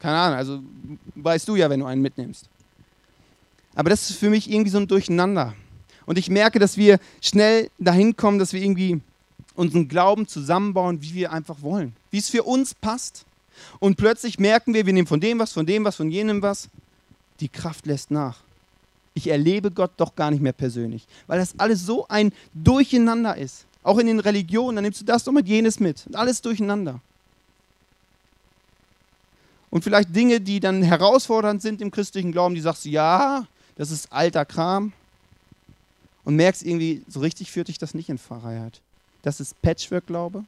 Keine 0.00 0.16
Ahnung, 0.16 0.38
also 0.38 0.60
weißt 1.14 1.46
du 1.46 1.54
ja, 1.54 1.70
wenn 1.70 1.78
du 1.78 1.86
einen 1.86 2.02
mitnimmst. 2.02 2.48
Aber 3.76 3.90
das 3.90 4.10
ist 4.10 4.18
für 4.18 4.28
mich 4.28 4.50
irgendwie 4.50 4.70
so 4.72 4.78
ein 4.78 4.88
Durcheinander. 4.88 5.54
Und 6.04 6.18
ich 6.18 6.28
merke, 6.28 6.58
dass 6.58 6.76
wir 6.76 6.98
schnell 7.20 7.70
dahin 7.78 8.16
kommen, 8.16 8.40
dass 8.40 8.52
wir 8.52 8.60
irgendwie 8.60 9.02
unseren 9.54 9.86
Glauben 9.86 10.26
zusammenbauen, 10.26 11.00
wie 11.00 11.14
wir 11.14 11.30
einfach 11.30 11.62
wollen, 11.62 11.94
wie 12.10 12.18
es 12.18 12.28
für 12.28 12.42
uns 12.42 12.74
passt. 12.74 13.24
Und 13.78 13.96
plötzlich 13.96 14.40
merken 14.40 14.74
wir, 14.74 14.84
wir 14.84 14.92
nehmen 14.92 15.06
von 15.06 15.20
dem 15.20 15.38
was, 15.38 15.52
von 15.52 15.64
dem 15.64 15.84
was, 15.84 15.94
von 15.94 16.10
jenem 16.10 16.42
was. 16.42 16.68
Die 17.40 17.48
Kraft 17.48 17.86
lässt 17.86 18.10
nach. 18.10 18.38
Ich 19.14 19.28
erlebe 19.28 19.70
Gott 19.70 19.92
doch 19.96 20.14
gar 20.16 20.30
nicht 20.30 20.42
mehr 20.42 20.52
persönlich, 20.52 21.06
weil 21.26 21.38
das 21.38 21.58
alles 21.58 21.86
so 21.86 22.06
ein 22.08 22.32
Durcheinander 22.52 23.36
ist. 23.36 23.66
Auch 23.82 23.98
in 23.98 24.06
den 24.06 24.18
Religionen, 24.18 24.76
dann 24.76 24.84
nimmst 24.84 25.02
du 25.02 25.04
das 25.04 25.24
doch 25.24 25.32
mit 25.32 25.46
jenes 25.46 25.78
mit. 25.78 26.04
Alles 26.14 26.40
durcheinander. 26.40 27.00
Und 29.70 29.84
vielleicht 29.84 30.14
Dinge, 30.14 30.40
die 30.40 30.60
dann 30.60 30.82
herausfordernd 30.82 31.60
sind 31.60 31.82
im 31.82 31.90
christlichen 31.90 32.32
Glauben, 32.32 32.54
die 32.54 32.60
sagst 32.60 32.84
du, 32.84 32.88
ja, 32.88 33.46
das 33.76 33.90
ist 33.90 34.12
alter 34.12 34.44
Kram. 34.44 34.92
Und 36.24 36.36
merkst 36.36 36.62
irgendwie, 36.62 37.02
so 37.08 37.20
richtig 37.20 37.50
führt 37.50 37.68
dich 37.68 37.78
das 37.78 37.92
nicht 37.92 38.08
in 38.08 38.18
Freiheit. 38.18 38.80
Das 39.22 39.40
ist 39.40 39.60
Patchwork-Glaube. 39.62 40.44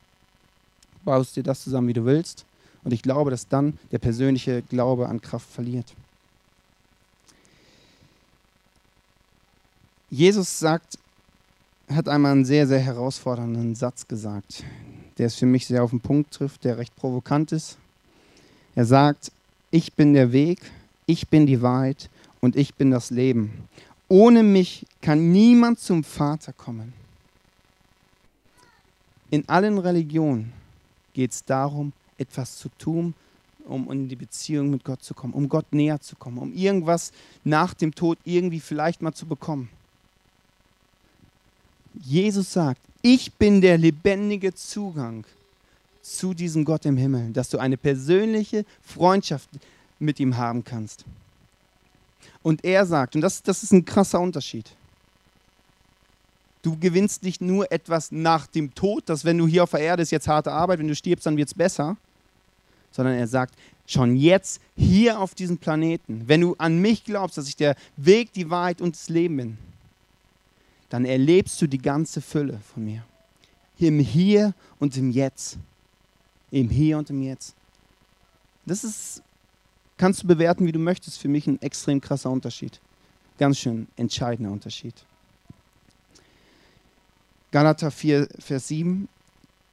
Baust 1.04 1.36
dir 1.36 1.42
das 1.42 1.62
zusammen, 1.62 1.88
wie 1.88 1.92
du 1.92 2.04
willst. 2.04 2.46
Und 2.84 2.92
ich 2.92 3.02
glaube, 3.02 3.30
dass 3.30 3.48
dann 3.48 3.78
der 3.90 3.98
persönliche 3.98 4.62
Glaube 4.62 5.08
an 5.08 5.20
Kraft 5.20 5.50
verliert. 5.50 5.92
Jesus 10.10 10.58
sagt, 10.58 10.98
hat 11.88 12.08
einmal 12.08 12.32
einen 12.32 12.44
sehr, 12.44 12.66
sehr 12.66 12.78
herausfordernden 12.78 13.74
Satz 13.74 14.06
gesagt, 14.06 14.62
der 15.18 15.26
es 15.26 15.34
für 15.34 15.46
mich 15.46 15.66
sehr 15.66 15.82
auf 15.82 15.90
den 15.90 16.00
Punkt 16.00 16.32
trifft, 16.32 16.64
der 16.64 16.78
recht 16.78 16.94
provokant 16.94 17.50
ist. 17.50 17.76
Er 18.76 18.84
sagt, 18.84 19.32
ich 19.72 19.94
bin 19.94 20.14
der 20.14 20.30
Weg, 20.30 20.60
ich 21.06 21.28
bin 21.28 21.46
die 21.46 21.60
Wahrheit 21.60 22.08
und 22.40 22.54
ich 22.54 22.74
bin 22.74 22.90
das 22.92 23.10
Leben. 23.10 23.68
Ohne 24.08 24.44
mich 24.44 24.86
kann 25.00 25.32
niemand 25.32 25.80
zum 25.80 26.04
Vater 26.04 26.52
kommen. 26.52 26.92
In 29.30 29.48
allen 29.48 29.78
Religionen 29.78 30.52
geht 31.14 31.32
es 31.32 31.44
darum, 31.44 31.92
etwas 32.16 32.58
zu 32.58 32.68
tun, 32.78 33.14
um 33.64 33.90
in 33.90 34.08
die 34.08 34.14
Beziehung 34.14 34.70
mit 34.70 34.84
Gott 34.84 35.02
zu 35.02 35.14
kommen, 35.14 35.34
um 35.34 35.48
Gott 35.48 35.72
näher 35.72 36.00
zu 36.00 36.14
kommen, 36.14 36.38
um 36.38 36.52
irgendwas 36.52 37.10
nach 37.42 37.74
dem 37.74 37.92
Tod 37.92 38.18
irgendwie 38.24 38.60
vielleicht 38.60 39.02
mal 39.02 39.12
zu 39.12 39.26
bekommen. 39.26 39.68
Jesus 42.02 42.52
sagt, 42.52 42.80
ich 43.02 43.32
bin 43.34 43.60
der 43.60 43.78
lebendige 43.78 44.54
Zugang 44.54 45.24
zu 46.02 46.34
diesem 46.34 46.64
Gott 46.64 46.84
im 46.86 46.96
Himmel, 46.96 47.32
dass 47.32 47.48
du 47.48 47.58
eine 47.58 47.76
persönliche 47.76 48.64
Freundschaft 48.82 49.48
mit 49.98 50.20
ihm 50.20 50.36
haben 50.36 50.64
kannst. 50.64 51.04
Und 52.42 52.64
er 52.64 52.86
sagt, 52.86 53.16
und 53.16 53.22
das, 53.22 53.42
das 53.42 53.62
ist 53.62 53.72
ein 53.72 53.84
krasser 53.84 54.20
Unterschied, 54.20 54.70
du 56.62 56.76
gewinnst 56.78 57.22
nicht 57.22 57.40
nur 57.40 57.70
etwas 57.70 58.12
nach 58.12 58.46
dem 58.46 58.74
Tod, 58.74 59.08
dass 59.08 59.24
wenn 59.24 59.38
du 59.38 59.46
hier 59.46 59.62
auf 59.62 59.70
der 59.70 59.80
Erde 59.80 60.02
ist 60.02 60.10
jetzt 60.10 60.28
harte 60.28 60.52
Arbeit, 60.52 60.78
wenn 60.78 60.88
du 60.88 60.94
stirbst, 60.94 61.26
dann 61.26 61.36
wird 61.36 61.48
es 61.48 61.54
besser, 61.54 61.96
sondern 62.90 63.14
er 63.14 63.28
sagt, 63.28 63.54
schon 63.86 64.16
jetzt 64.16 64.60
hier 64.76 65.20
auf 65.20 65.34
diesem 65.34 65.58
Planeten, 65.58 66.24
wenn 66.26 66.40
du 66.40 66.54
an 66.58 66.78
mich 66.78 67.04
glaubst, 67.04 67.38
dass 67.38 67.48
ich 67.48 67.56
der 67.56 67.76
Weg, 67.96 68.32
die 68.32 68.50
Wahrheit 68.50 68.80
und 68.80 68.96
das 68.96 69.08
Leben 69.08 69.36
bin, 69.36 69.58
dann 70.88 71.04
erlebst 71.04 71.60
du 71.60 71.66
die 71.66 71.78
ganze 71.78 72.20
Fülle 72.20 72.60
von 72.72 72.84
mir. 72.84 73.04
Im 73.78 73.98
Hier 73.98 74.54
und 74.78 74.96
im 74.96 75.10
Jetzt. 75.10 75.58
Im 76.50 76.70
Hier 76.70 76.98
und 76.98 77.10
im 77.10 77.22
Jetzt. 77.22 77.54
Das 78.64 78.84
ist, 78.84 79.22
kannst 79.96 80.22
du 80.22 80.26
bewerten, 80.26 80.66
wie 80.66 80.72
du 80.72 80.78
möchtest, 80.78 81.18
für 81.18 81.28
mich 81.28 81.46
ein 81.46 81.60
extrem 81.62 82.00
krasser 82.00 82.30
Unterschied. 82.30 82.80
Ganz 83.38 83.58
schön 83.58 83.86
entscheidender 83.96 84.50
Unterschied. 84.50 84.94
Galater 87.52 87.90
4, 87.90 88.28
Vers 88.38 88.68
7. 88.68 89.08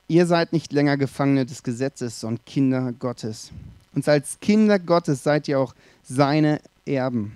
Ihr 0.07 0.25
seid 0.25 0.53
nicht 0.53 0.73
länger 0.73 0.97
Gefangene 0.97 1.45
des 1.45 1.63
Gesetzes, 1.63 2.19
sondern 2.19 2.43
Kinder 2.45 2.93
Gottes. 2.93 3.51
Und 3.95 4.07
als 4.07 4.39
Kinder 4.39 4.79
Gottes 4.79 5.23
seid 5.23 5.47
ihr 5.47 5.59
auch 5.59 5.73
seine 6.03 6.59
Erben. 6.85 7.33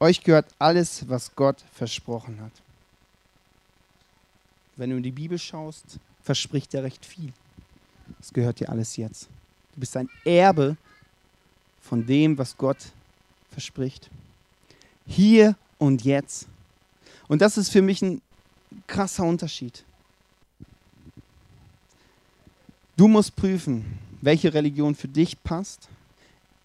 Euch 0.00 0.24
gehört 0.24 0.46
alles, 0.58 1.08
was 1.08 1.34
Gott 1.36 1.62
versprochen 1.74 2.40
hat. 2.40 2.52
Wenn 4.76 4.90
du 4.90 4.96
in 4.96 5.02
die 5.02 5.12
Bibel 5.12 5.38
schaust, 5.38 5.98
verspricht 6.22 6.74
er 6.74 6.82
recht 6.82 7.04
viel. 7.04 7.32
Das 8.18 8.32
gehört 8.32 8.60
dir 8.60 8.68
alles 8.68 8.96
jetzt. 8.96 9.28
Du 9.74 9.80
bist 9.80 9.96
ein 9.96 10.08
Erbe 10.24 10.76
von 11.80 12.06
dem, 12.06 12.38
was 12.38 12.56
Gott 12.56 12.92
verspricht. 13.50 14.10
Hier 15.06 15.56
und 15.78 16.04
jetzt. 16.04 16.46
Und 17.28 17.42
das 17.42 17.58
ist 17.58 17.70
für 17.70 17.82
mich 17.82 18.02
ein 18.02 18.22
krasser 18.86 19.24
Unterschied. 19.24 19.84
Du 22.96 23.08
musst 23.08 23.34
prüfen, 23.36 23.98
welche 24.20 24.52
Religion 24.54 24.94
für 24.94 25.08
dich 25.08 25.42
passt. 25.42 25.88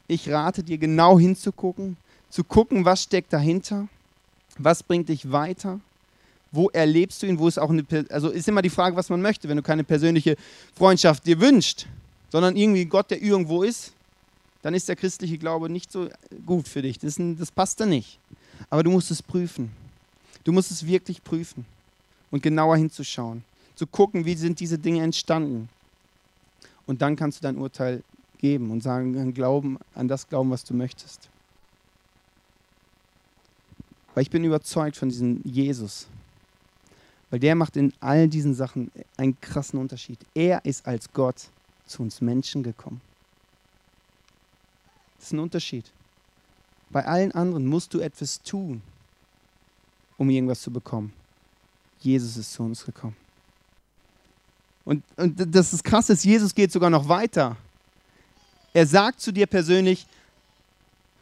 Ich 0.08 0.30
rate 0.30 0.64
dir 0.64 0.78
genau 0.78 1.20
hinzugucken, 1.20 1.98
zu 2.30 2.44
gucken, 2.44 2.86
was 2.86 3.04
steckt 3.04 3.34
dahinter, 3.34 3.88
was 4.58 4.84
bringt 4.84 5.10
dich 5.10 5.32
weiter 5.32 5.80
wo 6.58 6.70
erlebst 6.72 7.22
du 7.22 7.28
ihn, 7.28 7.38
wo 7.38 7.48
ist 7.48 7.60
auch 7.60 7.70
eine, 7.70 7.86
also 8.10 8.30
ist 8.30 8.48
immer 8.48 8.64
die 8.64 8.72
Frage, 8.72 8.96
was 8.96 9.10
man 9.10 9.22
möchte, 9.22 9.48
wenn 9.48 9.58
du 9.58 9.64
keine 9.64 9.84
persönliche 9.84 10.36
Freundschaft 10.74 11.28
dir 11.28 11.40
wünschst, 11.40 11.86
sondern 12.30 12.56
irgendwie 12.56 12.86
Gott, 12.86 13.12
der 13.12 13.22
irgendwo 13.22 13.62
ist, 13.62 13.94
dann 14.64 14.74
ist 14.74 14.90
der 14.90 14.96
christliche 14.96 15.38
Glaube 15.38 15.70
nicht 15.70 15.92
so 15.92 16.10
gut 16.48 16.68
für 16.68 16.82
dich. 16.82 16.98
Das, 16.98 17.20
ein, 17.20 17.38
das 17.38 17.52
passt 17.52 17.80
da 17.80 17.86
nicht. 17.86 18.18
Aber 18.72 18.82
du 18.82 18.90
musst 18.90 19.12
es 19.12 19.22
prüfen. 19.22 19.72
Du 20.44 20.52
musst 20.52 20.72
es 20.72 20.88
wirklich 20.88 21.24
prüfen 21.24 21.64
und 22.32 22.42
genauer 22.42 22.76
hinzuschauen, 22.76 23.44
zu 23.76 23.86
gucken, 23.86 24.26
wie 24.26 24.34
sind 24.34 24.60
diese 24.60 24.80
Dinge 24.80 25.04
entstanden. 25.04 25.70
Und 26.88 27.04
dann 27.04 27.16
kannst 27.16 27.38
du 27.38 27.44
dein 27.44 27.58
Urteil 27.58 28.02
geben 28.40 28.72
und 28.72 28.82
sagen, 28.82 29.32
glauben, 29.36 29.78
an 29.94 30.08
das 30.08 30.28
glauben, 30.28 30.50
was 30.50 30.64
du 30.64 30.74
möchtest. 30.74 31.30
Weil 34.16 34.24
ich 34.24 34.32
bin 34.32 34.44
überzeugt 34.44 34.98
von 34.98 35.10
diesem 35.10 35.42
Jesus, 35.44 36.08
weil 37.30 37.40
der 37.40 37.56
macht 37.56 37.76
in 37.76 37.94
all 38.00 38.28
diesen 38.28 38.54
Sachen 38.54 38.92
einen 39.18 39.40
krassen 39.42 39.80
Unterschied. 39.80 40.20
Er 40.34 40.64
ist 40.66 40.86
als 40.86 41.12
Gott 41.12 41.50
zu 41.86 42.04
uns 42.04 42.22
Menschen 42.22 42.64
gekommen. 42.64 43.02
Das 45.18 45.28
ist 45.28 45.34
ein 45.34 45.40
Unterschied. 45.40 45.86
Bei 46.90 47.06
allen 47.06 47.32
anderen 47.34 47.66
musst 47.66 47.94
du 47.94 48.00
etwas 48.00 48.42
tun, 48.42 48.82
um 50.18 50.30
irgendwas 50.30 50.62
zu 50.62 50.72
bekommen. 50.72 51.12
Jesus 52.00 52.38
ist 52.38 52.54
zu 52.54 52.64
uns 52.64 52.86
gekommen. 52.86 53.16
Und, 54.86 55.04
und 55.18 55.54
das 55.54 55.74
ist 55.74 55.84
krass, 55.84 56.08
dass 56.08 56.24
Jesus 56.24 56.56
geht 56.56 56.72
sogar 56.72 56.90
noch 56.90 57.10
weiter. 57.10 57.58
Er 58.74 58.88
sagt 58.88 59.20
zu 59.20 59.34
dir 59.34 59.48
persönlich, 59.48 60.06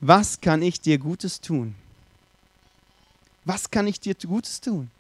was 0.02 0.40
kann 0.40 0.62
ich 0.62 0.80
dir 0.80 1.00
Gutes 1.00 1.42
tun? 1.42 1.74
Was 3.44 3.72
kann 3.72 3.88
ich 3.88 4.00
dir 4.00 4.14
Gutes 4.14 4.62
tun? 4.62 4.92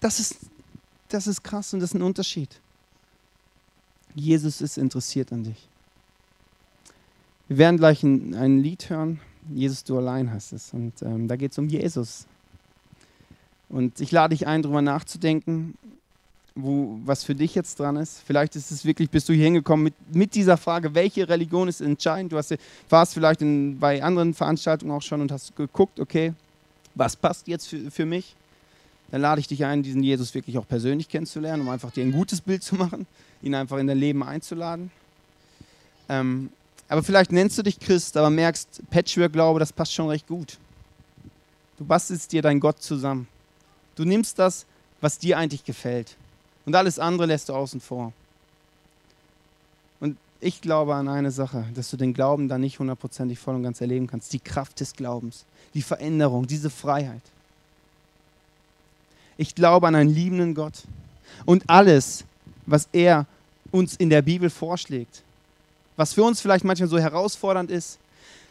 Das 0.00 0.20
ist, 0.20 0.36
das 1.08 1.26
ist 1.26 1.42
krass 1.42 1.72
und 1.72 1.80
das 1.80 1.90
ist 1.90 1.94
ein 1.94 2.02
Unterschied. 2.02 2.60
Jesus 4.14 4.60
ist 4.60 4.78
interessiert 4.78 5.32
an 5.32 5.44
dich. 5.44 5.68
Wir 7.48 7.58
werden 7.58 7.76
gleich 7.76 8.02
ein, 8.02 8.34
ein 8.34 8.58
Lied 8.58 8.90
hören. 8.90 9.20
Jesus, 9.54 9.84
du 9.84 9.98
allein 9.98 10.30
heißt 10.30 10.52
es. 10.52 10.72
Und 10.72 11.00
ähm, 11.02 11.28
da 11.28 11.36
geht 11.36 11.52
es 11.52 11.58
um 11.58 11.68
Jesus. 11.68 12.26
Und 13.68 14.00
ich 14.00 14.10
lade 14.10 14.34
dich 14.34 14.46
ein, 14.46 14.62
darüber 14.62 14.82
nachzudenken, 14.82 15.76
wo, 16.54 16.98
was 17.04 17.22
für 17.22 17.34
dich 17.34 17.54
jetzt 17.54 17.78
dran 17.78 17.96
ist. 17.96 18.22
Vielleicht 18.26 18.56
ist 18.56 18.70
es 18.70 18.84
wirklich, 18.84 19.10
bist 19.10 19.28
du 19.28 19.32
hier 19.32 19.44
hingekommen 19.44 19.84
mit, 19.84 19.94
mit 20.12 20.34
dieser 20.34 20.56
Frage, 20.56 20.94
welche 20.94 21.28
Religion 21.28 21.68
ist 21.68 21.80
entscheidend. 21.80 22.32
Du 22.32 22.38
hast, 22.38 22.56
warst 22.88 23.14
vielleicht 23.14 23.42
in, 23.42 23.78
bei 23.78 24.02
anderen 24.02 24.34
Veranstaltungen 24.34 24.92
auch 24.92 25.02
schon 25.02 25.20
und 25.20 25.30
hast 25.30 25.54
geguckt, 25.54 26.00
okay, 26.00 26.32
was 26.94 27.14
passt 27.14 27.46
jetzt 27.46 27.68
für, 27.68 27.90
für 27.90 28.06
mich? 28.06 28.34
Dann 29.10 29.20
lade 29.20 29.40
ich 29.40 29.46
dich 29.46 29.64
ein, 29.64 29.82
diesen 29.82 30.02
Jesus 30.02 30.34
wirklich 30.34 30.58
auch 30.58 30.66
persönlich 30.66 31.08
kennenzulernen, 31.08 31.62
um 31.62 31.68
einfach 31.68 31.90
dir 31.90 32.04
ein 32.04 32.12
gutes 32.12 32.40
Bild 32.40 32.62
zu 32.62 32.74
machen, 32.74 33.06
ihn 33.42 33.54
einfach 33.54 33.78
in 33.78 33.86
dein 33.86 33.98
Leben 33.98 34.22
einzuladen. 34.22 34.90
Ähm, 36.08 36.50
aber 36.88 37.02
vielleicht 37.02 37.32
nennst 37.32 37.58
du 37.58 37.62
dich 37.62 37.80
Christ, 37.80 38.16
aber 38.16 38.30
merkst, 38.30 38.82
Patchwork-Glaube, 38.90 39.58
das 39.58 39.72
passt 39.72 39.92
schon 39.92 40.08
recht 40.08 40.26
gut. 40.26 40.58
Du 41.78 41.84
bastelst 41.84 42.32
dir 42.32 42.42
dein 42.42 42.60
Gott 42.60 42.82
zusammen. 42.82 43.28
Du 43.96 44.04
nimmst 44.04 44.38
das, 44.38 44.66
was 45.00 45.18
dir 45.18 45.38
eigentlich 45.38 45.64
gefällt. 45.64 46.16
Und 46.64 46.74
alles 46.74 46.98
andere 46.98 47.26
lässt 47.26 47.48
du 47.48 47.54
außen 47.54 47.80
vor. 47.80 48.12
Und 50.00 50.16
ich 50.40 50.60
glaube 50.60 50.94
an 50.94 51.08
eine 51.08 51.30
Sache, 51.30 51.64
dass 51.74 51.90
du 51.90 51.96
den 51.96 52.14
Glauben 52.14 52.48
da 52.48 52.58
nicht 52.58 52.78
hundertprozentig 52.78 53.38
voll 53.38 53.54
und 53.54 53.62
ganz 53.62 53.80
erleben 53.80 54.06
kannst. 54.06 54.32
Die 54.32 54.40
Kraft 54.40 54.80
des 54.80 54.94
Glaubens, 54.94 55.44
die 55.74 55.82
Veränderung, 55.82 56.46
diese 56.46 56.70
Freiheit. 56.70 57.22
Ich 59.38 59.54
glaube 59.54 59.86
an 59.86 59.94
einen 59.94 60.14
liebenden 60.14 60.54
Gott. 60.54 60.82
Und 61.44 61.68
alles, 61.68 62.24
was 62.66 62.88
er 62.92 63.26
uns 63.70 63.96
in 63.96 64.10
der 64.10 64.22
Bibel 64.22 64.50
vorschlägt, 64.50 65.22
was 65.96 66.14
für 66.14 66.22
uns 66.22 66.40
vielleicht 66.40 66.64
manchmal 66.64 66.88
so 66.88 66.98
herausfordernd 66.98 67.70
ist. 67.70 67.98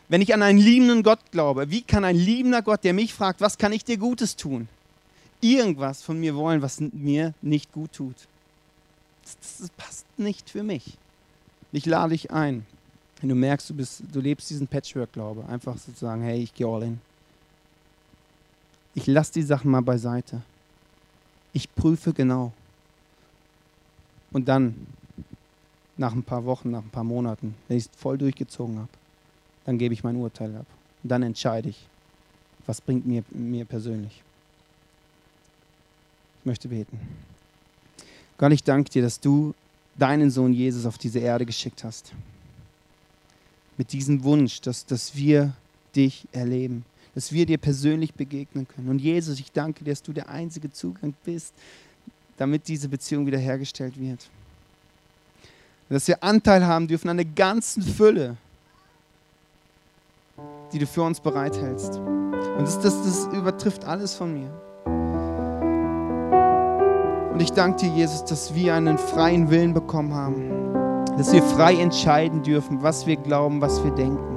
Wenn 0.08 0.22
ich 0.22 0.34
an 0.34 0.44
einen 0.44 0.60
liebenden 0.60 1.02
Gott 1.04 1.20
glaube, 1.32 1.72
wie 1.72 1.82
kann 1.82 2.04
ein 2.04 2.16
liebender 2.16 2.62
Gott, 2.62 2.84
der 2.84 2.94
mich 2.94 3.14
fragt, 3.14 3.42
was 3.42 3.58
kann 3.58 3.74
ich 3.74 3.84
dir 3.84 3.98
Gutes 3.98 4.36
tun, 4.36 4.68
irgendwas 5.42 6.04
von 6.04 6.20
mir 6.20 6.36
wollen, 6.36 6.62
was 6.62 6.80
mir 6.80 7.34
nicht 7.42 7.72
gut 7.72 7.94
tut? 7.94 8.16
Das, 9.24 9.38
das 9.60 9.70
passt 9.72 10.06
nicht 10.18 10.50
für 10.50 10.62
mich. 10.62 10.98
Ich 11.72 11.86
lade 11.88 12.12
dich 12.12 12.32
ein, 12.32 12.66
wenn 13.20 13.30
du 13.30 13.36
merkst, 13.36 13.70
du, 13.70 13.74
bist, 13.74 14.04
du 14.12 14.20
lebst 14.20 14.50
diesen 14.50 14.68
Patchwork-Glaube, 14.68 15.46
einfach 15.50 15.78
sozusagen, 15.78 16.22
hey, 16.22 16.42
ich 16.42 16.54
gehe 16.54 16.68
all 16.68 16.84
in. 16.84 17.02
Ich 18.94 19.08
lasse 19.08 19.34
die 19.34 19.42
Sachen 19.42 19.72
mal 19.72 19.82
beiseite. 19.82 20.42
Ich 21.56 21.74
prüfe 21.74 22.12
genau. 22.12 22.52
Und 24.34 24.50
dann, 24.50 24.88
nach 25.96 26.12
ein 26.12 26.24
paar 26.24 26.44
Wochen, 26.44 26.72
nach 26.72 26.84
ein 26.84 26.90
paar 26.90 27.06
Monaten, 27.06 27.56
wenn 27.70 27.78
ich 27.78 27.86
es 27.86 27.90
voll 27.98 28.18
durchgezogen 28.18 28.78
habe, 28.78 28.90
dann 29.64 29.78
gebe 29.78 29.94
ich 29.94 30.04
mein 30.04 30.18
Urteil 30.18 30.54
ab. 30.58 30.66
Und 31.02 31.10
dann 31.10 31.24
entscheide 31.24 31.70
ich, 31.70 31.88
was 32.66 32.82
bringt 32.82 33.08
mir, 33.08 33.24
mir 33.30 33.64
persönlich. 33.64 34.22
Ich 36.42 36.46
möchte 36.46 36.68
beten. 36.68 37.00
Gott, 38.38 38.52
ich 38.52 38.66
danke 38.66 38.90
dir, 38.90 39.02
dass 39.02 39.22
du 39.22 39.54
deinen 39.98 40.32
Sohn 40.32 40.52
Jesus 40.52 40.86
auf 40.86 40.98
diese 40.98 41.20
Erde 41.20 41.46
geschickt 41.46 41.86
hast. 41.86 42.12
Mit 43.78 43.94
diesem 43.94 44.26
Wunsch, 44.26 44.60
dass, 44.60 44.86
dass 44.86 45.16
wir 45.16 45.54
dich 45.96 46.28
erleben, 46.34 46.84
dass 47.16 47.32
wir 47.32 47.46
dir 47.46 47.58
persönlich 47.58 48.14
begegnen 48.14 48.68
können. 48.68 48.90
Und 48.90 49.00
Jesus, 49.00 49.40
ich 49.40 49.52
danke 49.52 49.84
dir, 49.84 49.92
dass 49.92 50.04
du 50.04 50.12
der 50.12 50.30
einzige 50.30 50.70
Zugang 50.70 51.14
bist, 51.24 51.54
damit 52.38 52.68
diese 52.68 52.90
Beziehung 52.90 53.26
wiederhergestellt 53.26 54.00
wird. 54.00 54.30
dass 55.88 56.08
wir 56.08 56.22
Anteil 56.22 56.66
haben 56.68 56.88
dürfen 56.88 57.10
an 57.10 57.18
der 57.18 57.26
ganzen 57.26 57.82
Fülle, 57.82 58.36
die 60.74 60.80
du 60.80 60.86
für 60.86 61.04
uns 61.04 61.20
bereithältst. 61.20 61.96
Und 61.96 62.62
das, 62.62 62.80
das, 62.82 63.02
das 63.04 63.28
übertrifft 63.34 63.86
alles 63.86 64.14
von 64.14 64.34
mir. 64.34 64.52
Und 67.32 67.42
ich 67.42 67.52
danke 67.52 67.86
dir, 67.86 67.94
Jesus, 67.94 68.26
dass 68.26 68.56
wir 68.56 68.74
einen 68.74 68.98
freien 68.98 69.50
Willen 69.50 69.74
bekommen 69.74 70.14
haben. 70.14 70.74
Dass 71.18 71.32
wir 71.32 71.44
frei 71.44 71.76
entscheiden 71.76 72.44
dürfen, 72.44 72.82
was 72.82 73.06
wir 73.06 73.16
glauben, 73.16 73.62
was 73.62 73.84
wir 73.84 73.92
denken. 73.92 74.35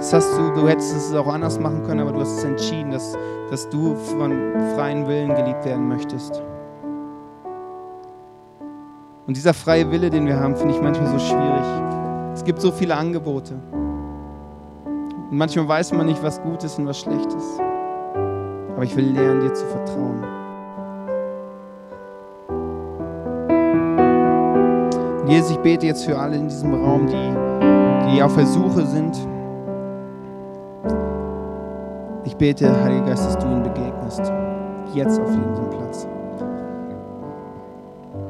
Das 0.00 0.14
hast 0.14 0.38
du, 0.38 0.50
du 0.54 0.66
hättest 0.66 0.96
es 0.96 1.14
auch 1.14 1.26
anders 1.26 1.60
machen 1.60 1.82
können, 1.82 2.00
aber 2.00 2.12
du 2.12 2.20
hast 2.20 2.38
es 2.38 2.44
entschieden, 2.44 2.90
dass, 2.90 3.18
dass 3.50 3.68
du 3.68 3.94
von 3.94 4.32
freien 4.74 5.06
Willen 5.06 5.34
geliebt 5.34 5.62
werden 5.66 5.88
möchtest. 5.88 6.42
Und 9.26 9.36
dieser 9.36 9.52
freie 9.52 9.90
Wille, 9.90 10.08
den 10.08 10.26
wir 10.26 10.40
haben, 10.40 10.56
finde 10.56 10.74
ich 10.74 10.80
manchmal 10.80 11.06
so 11.06 11.18
schwierig. 11.18 12.32
Es 12.32 12.42
gibt 12.42 12.62
so 12.62 12.72
viele 12.72 12.96
Angebote. 12.96 13.56
Und 14.86 15.36
manchmal 15.36 15.68
weiß 15.68 15.92
man 15.92 16.06
nicht, 16.06 16.22
was 16.22 16.40
gut 16.40 16.64
ist 16.64 16.78
und 16.78 16.86
was 16.86 16.98
schlecht 16.98 17.34
ist. 17.34 17.60
Aber 18.74 18.82
ich 18.82 18.96
will 18.96 19.12
lernen, 19.12 19.42
dir 19.42 19.52
zu 19.52 19.66
vertrauen. 19.66 20.24
Jesus, 25.28 25.50
ich 25.50 25.58
bete 25.58 25.84
jetzt 25.84 26.06
für 26.06 26.18
alle 26.18 26.36
in 26.36 26.48
diesem 26.48 26.72
Raum, 26.72 27.06
die, 27.06 28.10
die 28.14 28.22
auf 28.22 28.34
der 28.34 28.46
Suche 28.46 28.86
sind. 28.86 29.14
Bete, 32.40 32.82
Heiliger 32.82 33.04
Geist, 33.04 33.26
dass 33.26 33.38
du 33.38 33.46
ihnen 33.46 33.62
begegnest. 33.62 34.32
Jetzt 34.94 35.20
auf 35.20 35.28
diesem 35.28 35.70
Platz. 35.70 36.08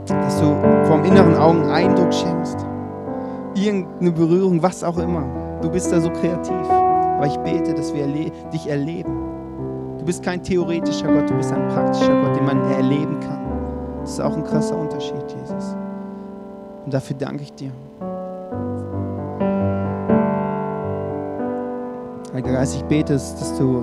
Dass 0.08 0.40
du 0.40 0.56
vom 0.84 1.04
inneren 1.04 1.36
Augen 1.36 1.70
Eindruck 1.70 2.12
schenkst. 2.12 2.66
Irgendeine 3.54 4.10
Berührung, 4.10 4.62
was 4.62 4.82
auch 4.82 4.98
immer. 4.98 5.24
Du 5.62 5.70
bist 5.70 5.92
da 5.92 6.00
so 6.00 6.10
kreativ. 6.10 6.68
Aber 6.68 7.26
ich 7.26 7.36
bete, 7.38 7.72
dass 7.72 7.94
wir 7.94 8.02
erle 8.02 8.32
dich 8.52 8.68
erleben. 8.68 9.16
Du 9.98 10.04
bist 10.04 10.24
kein 10.24 10.42
theoretischer 10.42 11.06
Gott, 11.06 11.30
du 11.30 11.34
bist 11.34 11.52
ein 11.52 11.68
praktischer 11.68 12.20
Gott, 12.22 12.36
den 12.36 12.46
man 12.46 12.68
erleben 12.72 13.20
kann. 13.20 13.38
Das 14.00 14.12
ist 14.12 14.20
auch 14.20 14.36
ein 14.36 14.44
krasser 14.44 14.76
Unterschied, 14.76 15.22
Jesus. 15.28 15.76
Und 16.84 16.92
dafür 16.92 17.16
danke 17.16 17.42
ich 17.42 17.52
dir. 17.52 17.70
Heiliger 22.40 22.56
Geist, 22.56 22.76
ich 22.76 22.84
bete, 22.84 23.12
dass 23.12 23.58
du, 23.58 23.82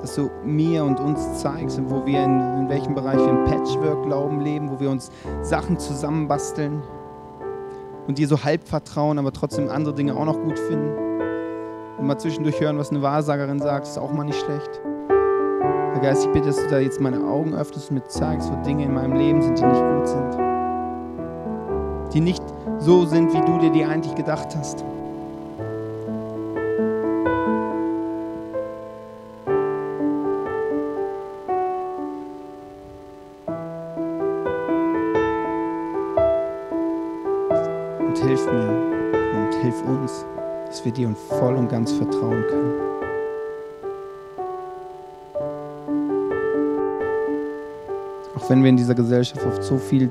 dass 0.00 0.14
du 0.14 0.30
mir 0.42 0.82
und 0.82 0.98
uns 0.98 1.42
zeigst, 1.42 1.78
wo 1.90 2.06
wir 2.06 2.24
in, 2.24 2.40
in 2.60 2.68
welchem 2.70 2.94
Bereich 2.94 3.18
wir 3.18 3.28
im 3.28 3.44
Patchwork-Glauben 3.44 4.40
leben, 4.40 4.70
wo 4.70 4.80
wir 4.80 4.88
uns 4.88 5.10
Sachen 5.42 5.78
zusammenbasteln 5.78 6.82
und 8.08 8.16
dir 8.16 8.26
so 8.26 8.42
halb 8.42 8.66
vertrauen, 8.66 9.18
aber 9.18 9.30
trotzdem 9.30 9.68
andere 9.68 9.92
Dinge 9.92 10.16
auch 10.16 10.24
noch 10.24 10.40
gut 10.40 10.58
finden. 10.58 10.90
Und 11.98 12.06
mal 12.06 12.16
zwischendurch 12.16 12.58
hören, 12.62 12.78
was 12.78 12.88
eine 12.88 13.02
Wahrsagerin 13.02 13.58
sagt, 13.58 13.86
ist 13.86 13.98
auch 13.98 14.12
mal 14.12 14.24
nicht 14.24 14.40
schlecht. 14.40 14.80
Herr 15.92 16.00
Geist, 16.00 16.24
ich 16.24 16.32
bitte, 16.32 16.46
dass 16.46 16.56
du 16.56 16.70
da 16.70 16.78
jetzt 16.78 16.98
meine 16.98 17.26
Augen 17.26 17.52
öffnest 17.52 17.90
und 17.90 17.96
mir 17.96 18.08
zeigst, 18.08 18.50
wo 18.50 18.56
Dinge 18.62 18.84
in 18.84 18.94
meinem 18.94 19.16
Leben 19.16 19.42
sind, 19.42 19.58
die 19.58 19.66
nicht 19.66 19.84
gut 19.84 20.08
sind 20.08 20.46
die 22.12 22.20
nicht 22.22 22.42
so 22.78 23.04
sind, 23.04 23.34
wie 23.34 23.40
du 23.40 23.58
dir 23.58 23.70
die 23.70 23.84
eigentlich 23.84 24.14
gedacht 24.14 24.56
hast. 24.56 24.84
Uns, 39.86 40.24
dass 40.66 40.84
wir 40.84 40.92
dir 40.92 41.14
voll 41.14 41.54
und 41.54 41.68
ganz 41.68 41.92
vertrauen 41.92 42.44
können. 42.48 42.74
Auch 48.36 48.50
wenn 48.50 48.62
wir 48.62 48.70
in 48.70 48.76
dieser 48.76 48.94
Gesellschaft 48.94 49.44
oft 49.46 49.62
so 49.62 49.78
viel 49.78 50.08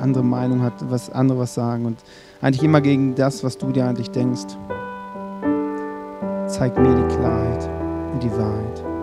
andere 0.00 0.24
Meinung 0.24 0.62
hat, 0.62 0.74
was 0.90 1.10
andere 1.10 1.38
was 1.38 1.54
sagen 1.54 1.86
und 1.86 1.98
eigentlich 2.42 2.62
immer 2.62 2.80
gegen 2.80 3.14
das, 3.14 3.44
was 3.44 3.56
du 3.56 3.72
dir 3.72 3.86
eigentlich 3.86 4.10
denkst. 4.10 4.56
Zeig 6.46 6.78
mir 6.78 6.94
die 6.94 7.14
Klarheit 7.14 7.70
und 8.12 8.22
die 8.22 8.30
Wahrheit. 8.32 8.93